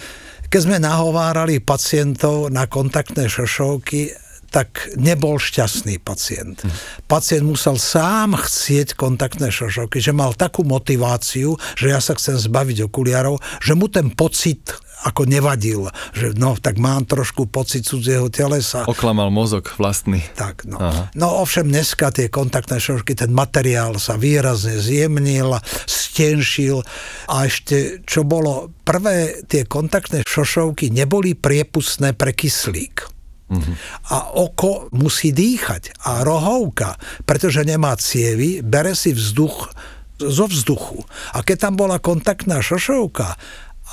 Keď 0.54 0.60
sme 0.70 0.78
nahovárali 0.78 1.58
pacientov 1.58 2.46
na 2.46 2.70
kontaktné 2.70 3.26
šošovky, 3.26 4.14
tak 4.54 4.94
nebol 4.94 5.34
šťastný 5.34 5.98
pacient. 5.98 6.62
Pacient 7.10 7.42
musel 7.42 7.74
sám 7.74 8.38
chcieť 8.38 8.94
kontaktné 8.94 9.50
šošovky, 9.50 9.98
že 9.98 10.14
mal 10.14 10.30
takú 10.38 10.62
motiváciu, 10.62 11.58
že 11.74 11.90
ja 11.90 11.98
sa 11.98 12.14
chcem 12.14 12.38
zbaviť 12.38 12.86
okuliarov, 12.86 13.42
že 13.58 13.74
mu 13.74 13.90
ten 13.90 14.14
pocit 14.14 14.78
ako 15.04 15.28
nevadil, 15.28 15.92
že 16.16 16.32
no, 16.34 16.56
tak 16.56 16.80
mám 16.80 17.04
trošku 17.04 17.44
pocit 17.52 17.84
cudzieho 17.84 18.32
telesa. 18.32 18.88
Oklamal 18.88 19.28
mozog 19.28 19.68
vlastný. 19.76 20.24
Tak, 20.32 20.64
no. 20.64 20.80
Aha. 20.80 21.12
No 21.12 21.44
ovšem 21.44 21.68
dneska 21.68 22.08
tie 22.08 22.32
kontaktné 22.32 22.80
šošky, 22.80 23.12
ten 23.12 23.30
materiál 23.36 24.00
sa 24.00 24.16
výrazne 24.16 24.80
zjemnil, 24.80 25.60
stenšil 25.84 26.80
a 27.28 27.44
ešte 27.44 28.00
čo 28.08 28.24
bolo, 28.24 28.72
prvé 28.82 29.44
tie 29.44 29.68
kontaktné 29.68 30.24
šošovky 30.24 30.88
neboli 30.88 31.36
priepustné 31.36 32.16
pre 32.16 32.32
kyslík. 32.32 33.12
Uh-huh. 33.44 33.76
A 34.08 34.32
oko 34.40 34.88
musí 34.96 35.30
dýchať. 35.36 36.00
A 36.08 36.24
rohovka, 36.24 36.96
pretože 37.28 37.60
nemá 37.60 37.92
cievy, 38.00 38.64
bere 38.64 38.96
si 38.96 39.12
vzduch 39.12 39.68
zo 40.16 40.46
vzduchu. 40.46 41.04
A 41.34 41.42
keď 41.42 41.68
tam 41.68 41.74
bola 41.76 41.98
kontaktná 41.98 42.62
šošovka 42.62 43.36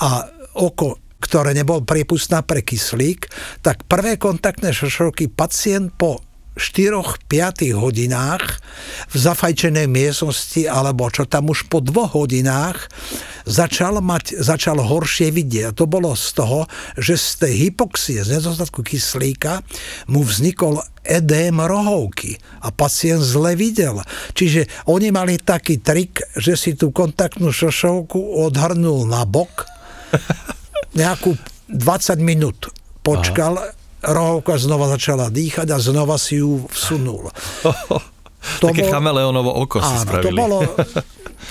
a 0.01 0.09
oko 0.57 0.99
ktoré 1.21 1.53
nebol 1.53 1.85
priepustná 1.85 2.41
pre 2.41 2.65
kyslík, 2.65 3.29
tak 3.61 3.85
prvé 3.85 4.17
kontaktné 4.17 4.73
šošovky 4.73 5.29
pacient 5.29 5.93
po 5.93 6.17
4-5 6.59 7.71
hodinách 7.79 8.59
v 9.07 9.15
zafajčenej 9.15 9.87
miestnosti, 9.87 10.67
alebo 10.67 11.07
čo 11.07 11.23
tam 11.23 11.47
už 11.47 11.71
po 11.71 11.79
dvoch 11.79 12.11
hodinách 12.11 12.91
začal, 13.47 14.03
mať, 14.03 14.35
začal 14.35 14.83
horšie 14.83 15.31
vidieť. 15.31 15.71
A 15.71 15.75
to 15.75 15.87
bolo 15.87 16.11
z 16.11 16.27
toho, 16.35 16.67
že 16.99 17.15
z 17.15 17.29
tej 17.47 17.53
hypoxie, 17.69 18.19
z 18.19 18.35
nedostatku 18.35 18.83
kyslíka, 18.83 19.63
mu 20.11 20.27
vznikol 20.27 20.83
edém 21.07 21.55
rohovky 21.55 22.35
a 22.59 22.67
pacient 22.75 23.23
zle 23.23 23.55
videl. 23.55 24.03
Čiže 24.35 24.91
oni 24.91 25.07
mali 25.07 25.39
taký 25.39 25.79
trik, 25.79 26.19
že 26.35 26.59
si 26.59 26.75
tú 26.75 26.91
kontaktnú 26.91 27.55
šošovku 27.55 28.43
odhrnul 28.43 29.07
na 29.07 29.23
bok 29.23 29.80
nejakú 31.01 31.35
20 31.71 32.19
minút 32.19 32.71
počkal, 33.01 33.57
Aha. 33.57 33.71
rohovka 34.13 34.59
znova 34.59 34.91
začala 34.91 35.31
dýchať 35.31 35.67
a 35.71 35.77
znova 35.81 36.19
si 36.19 36.41
ju 36.41 36.67
vsunul. 36.69 37.31
to 38.61 38.65
Také 38.69 38.85
bol, 38.85 38.91
chameleonovo 38.91 39.51
oko 39.53 39.79
áno, 39.79 39.87
si 39.87 39.95
spravili. 40.03 40.25
to 40.25 40.29
bolo 40.37 40.57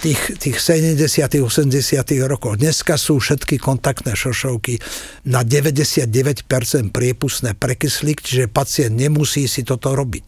tých, 0.01 0.39
tých 0.39 0.57
70 0.59 0.97
80 1.43 1.75
rokov. 2.27 2.59
Dneska 2.59 2.97
sú 2.97 3.19
všetky 3.19 3.59
kontaktné 3.61 4.15
šošovky 4.17 4.81
na 5.29 5.43
99% 5.43 6.47
priepustné 6.95 7.59
pre 7.59 7.75
kyslík, 7.77 8.23
čiže 8.23 8.47
pacient 8.47 8.95
nemusí 8.97 9.51
si 9.51 9.67
toto 9.67 9.93
robiť. 9.93 10.27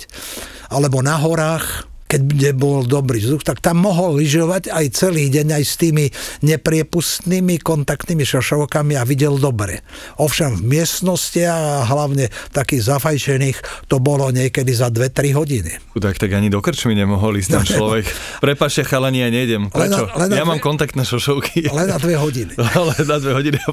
Alebo 0.73 1.01
na 1.05 1.21
horách 1.21 1.91
keď 2.12 2.53
bol 2.53 2.85
dobrý 2.85 3.25
vzduch, 3.25 3.40
tak 3.40 3.64
tam 3.64 3.81
mohol 3.81 4.20
lyžovať 4.20 4.68
aj 4.68 4.85
celý 4.92 5.33
deň 5.33 5.57
aj 5.57 5.64
s 5.64 5.75
tými 5.81 6.05
nepriepustnými 6.44 7.57
kontaktnými 7.64 8.20
šošovkami 8.20 9.01
a 9.01 9.09
videl 9.09 9.40
dobre. 9.40 9.81
Ovšem 10.20 10.61
v 10.61 10.77
miestnosti 10.77 11.40
a 11.48 11.88
hlavne 11.88 12.29
takých 12.53 12.92
zafajčených 12.92 13.88
to 13.88 13.96
bolo 13.96 14.29
niekedy 14.29 14.77
za 14.77 14.92
2-3 14.92 15.33
hodiny. 15.33 15.72
Tak 15.96 16.20
tak 16.20 16.31
ani 16.37 16.53
do 16.53 16.61
krčmy 16.61 16.92
nemohol 16.92 17.40
ísť 17.40 17.51
ten 17.57 17.64
človek. 17.81 18.05
Prepašte 18.44 18.85
chalani, 18.85 19.25
ja 19.25 19.33
nejdem. 19.33 19.72
Prečo? 19.72 20.12
Len 20.12 20.12
na, 20.12 20.20
len 20.20 20.29
na 20.29 20.37
ja 20.37 20.44
dve, 20.44 20.51
mám 20.53 20.61
kontaktné 20.61 21.09
šošovky. 21.09 21.64
Len 21.79 21.88
na 21.88 21.96
dve 21.96 22.20
hodiny. 22.20 22.53
len 22.92 23.03
na 23.09 23.16
dve 23.16 23.33
hodiny 23.40 23.57
a 23.57 23.70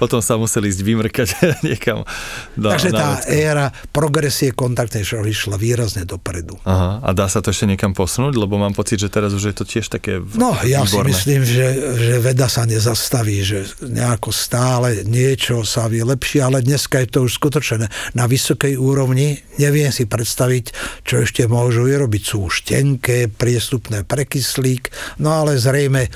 potom 0.00 0.24
sa 0.24 0.40
museli 0.40 0.72
ísť 0.72 0.80
vymrkať 0.80 1.28
niekam. 1.66 2.08
Do, 2.56 2.72
Takže 2.72 2.90
tá 2.96 3.20
éra 3.28 3.76
progresie 3.92 4.56
kontaktnej 4.56 5.04
šošovky 5.04 5.36
išla 5.36 5.56
výrazne 5.60 6.08
dopredu. 6.08 6.56
Aha, 6.64 7.02
a 7.04 7.08
dá 7.12 7.28
sa 7.28 7.44
to 7.44 7.52
ešte 7.58 7.66
niekam 7.66 7.90
posunúť? 7.90 8.38
Lebo 8.38 8.54
mám 8.54 8.70
pocit, 8.70 9.02
že 9.02 9.10
teraz 9.10 9.34
už 9.34 9.50
je 9.50 9.54
to 9.58 9.66
tiež 9.66 9.90
také 9.90 10.22
No, 10.38 10.54
ja 10.62 10.86
výborné. 10.86 11.10
si 11.10 11.34
myslím, 11.34 11.40
že, 11.42 11.66
že 11.98 12.14
veda 12.22 12.46
sa 12.46 12.62
nezastaví, 12.62 13.42
že 13.42 13.66
nejako 13.82 14.30
stále 14.30 15.02
niečo 15.02 15.66
sa 15.66 15.90
vylepší, 15.90 16.38
ale 16.38 16.62
dneska 16.62 17.02
je 17.02 17.10
to 17.10 17.26
už 17.26 17.42
skutočné 17.42 17.90
na 18.14 18.24
vysokej 18.30 18.78
úrovni. 18.78 19.42
Neviem 19.58 19.90
si 19.90 20.06
predstaviť, 20.06 20.70
čo 21.02 21.26
ešte 21.26 21.50
môžu 21.50 21.90
vyrobiť. 21.90 22.22
Sú 22.22 22.46
už 22.46 22.62
tenké, 22.62 23.26
priestupné 23.26 24.06
prekyslík, 24.06 24.94
no 25.18 25.34
ale 25.34 25.58
zrejme 25.58 26.06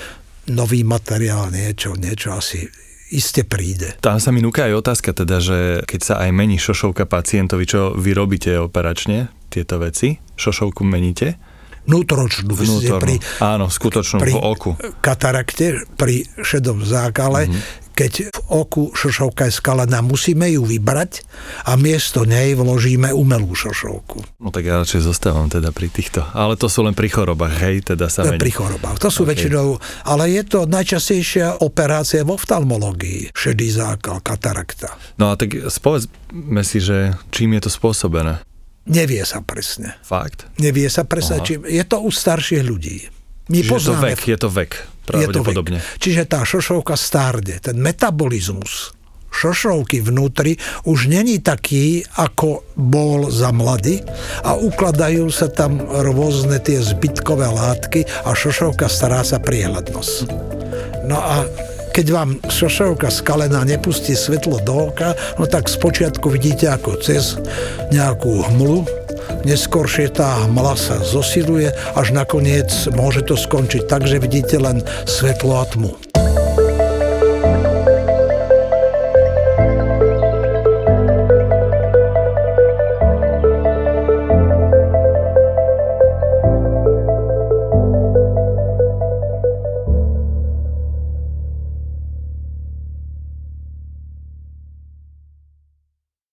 nový 0.55 0.87
materiál, 0.87 1.51
niečo, 1.51 1.99
niečo 1.99 2.39
asi 2.39 2.71
iste 3.11 3.43
príde. 3.45 3.99
Tam 3.99 4.23
sa 4.23 4.31
mi 4.31 4.41
núka 4.41 4.71
aj 4.71 4.79
otázka 4.79 5.11
teda, 5.13 5.43
že 5.43 5.59
keď 5.85 6.01
sa 6.01 6.15
aj 6.23 6.31
mení 6.31 6.57
šošovka 6.57 7.05
pacientovi, 7.05 7.67
čo 7.67 7.93
vy 7.99 8.15
robíte 8.15 8.55
operačne, 8.57 9.29
tieto 9.53 9.77
veci? 9.77 10.17
Šošovku 10.41 10.81
meníte? 10.81 11.37
Vnútoročnú. 11.83 12.55
Vnútornú. 12.55 13.03
Pri, 13.03 13.15
Áno, 13.43 13.67
skutočnú 13.67 14.23
pri 14.23 14.33
v 14.33 14.39
oku. 14.39 14.71
katarakte, 15.03 15.83
pri 15.99 16.25
šedom 16.41 16.81
zákale, 16.87 17.51
mm-hmm 17.51 17.83
keď 17.93 18.33
v 18.33 18.39
oku 18.49 18.89
šošovka 18.97 19.49
je 19.49 19.55
skalená, 19.55 20.01
musíme 20.01 20.49
ju 20.49 20.65
vybrať 20.65 21.23
a 21.69 21.77
miesto 21.77 22.25
nej 22.25 22.57
vložíme 22.57 23.13
umelú 23.13 23.53
šošovku. 23.53 24.41
No 24.41 24.49
tak 24.49 24.65
ja 24.65 24.81
radšej 24.81 25.05
zostávam 25.05 25.53
teda 25.53 25.71
pri 25.71 25.93
týchto. 25.93 26.25
Ale 26.33 26.57
to 26.57 26.73
sú 26.73 26.83
len 26.83 26.97
pri 26.97 27.13
chorobách, 27.13 27.55
hej? 27.61 27.85
Teda 27.85 28.09
sa 28.09 28.25
mení. 28.25 28.41
Pri 28.41 28.53
chorobách. 28.57 28.97
To 28.97 29.13
sú 29.13 29.29
okay. 29.29 29.37
väčšinou, 29.37 29.77
ale 30.09 30.33
je 30.33 30.43
to 30.49 30.65
najčastejšia 30.65 31.61
operácia 31.61 32.25
v 32.25 32.33
oftalmológii. 32.33 33.37
Šedý 33.37 33.69
zákal, 33.69 34.25
katarakta. 34.25 34.97
No 35.21 35.29
a 35.29 35.37
tak 35.37 35.53
spovedzme 35.69 36.65
si, 36.65 36.81
že 36.81 37.13
čím 37.29 37.61
je 37.61 37.69
to 37.69 37.71
spôsobené? 37.71 38.41
Nevie 38.89 39.23
sa 39.23 39.45
presne. 39.45 39.95
Fakt? 40.03 40.51
Nevie 40.59 40.91
sa 40.91 41.07
presne, 41.07 41.39
či 41.47 41.59
je 41.59 41.85
to 41.87 42.03
u 42.03 42.11
starších 42.11 42.63
ľudí. 42.67 43.07
My 43.51 43.63
Čiže 43.63 43.71
poznáme, 43.71 44.09
je 44.11 44.17
to 44.17 44.19
vek, 44.19 44.21
je 44.23 44.39
to 44.39 44.49
vek, 44.51 44.73
pravdepodobne. 45.07 45.79
Je 45.79 45.83
to 45.83 45.93
vek. 45.93 46.01
Čiže 46.03 46.23
tá 46.27 46.41
šošovka 46.43 46.95
stárne, 46.99 47.59
ten 47.59 47.79
metabolizmus 47.79 48.95
šošovky 49.33 50.05
vnútri 50.05 50.61
už 50.85 51.09
není 51.09 51.41
taký, 51.41 52.05
ako 52.21 52.69
bol 52.77 53.33
za 53.33 53.49
mlady 53.51 54.05
a 54.45 54.55
ukladajú 54.55 55.33
sa 55.33 55.49
tam 55.49 55.81
rôzne 55.81 56.61
tie 56.61 56.79
zbytkové 56.79 57.49
látky 57.49 58.05
a 58.29 58.37
šošovka 58.37 58.87
stará 58.93 59.25
sa 59.25 59.41
priehľadnosť. 59.41 60.29
No 61.09 61.19
a 61.19 61.49
keď 61.93 62.07
vám 62.09 62.31
šošovka 62.49 63.13
skalená 63.13 63.61
nepustí 63.69 64.17
svetlo 64.17 64.65
do 64.65 64.89
oka, 64.89 65.13
no 65.37 65.45
tak 65.45 65.69
spočiatku 65.69 66.33
vidíte 66.33 66.73
ako 66.73 66.97
cez 66.99 67.37
nejakú 67.93 68.49
hmlu, 68.49 68.89
neskôršie 69.45 70.09
tá 70.09 70.49
hmla 70.49 70.75
sa 70.75 70.97
zosiluje, 71.05 71.69
až 71.93 72.17
nakoniec 72.17 72.73
môže 72.97 73.21
to 73.29 73.37
skončiť 73.37 73.85
tak, 73.85 74.09
že 74.09 74.17
vidíte 74.17 74.57
len 74.57 74.81
svetlo 75.05 75.53
a 75.61 75.65
tmu. 75.69 76.12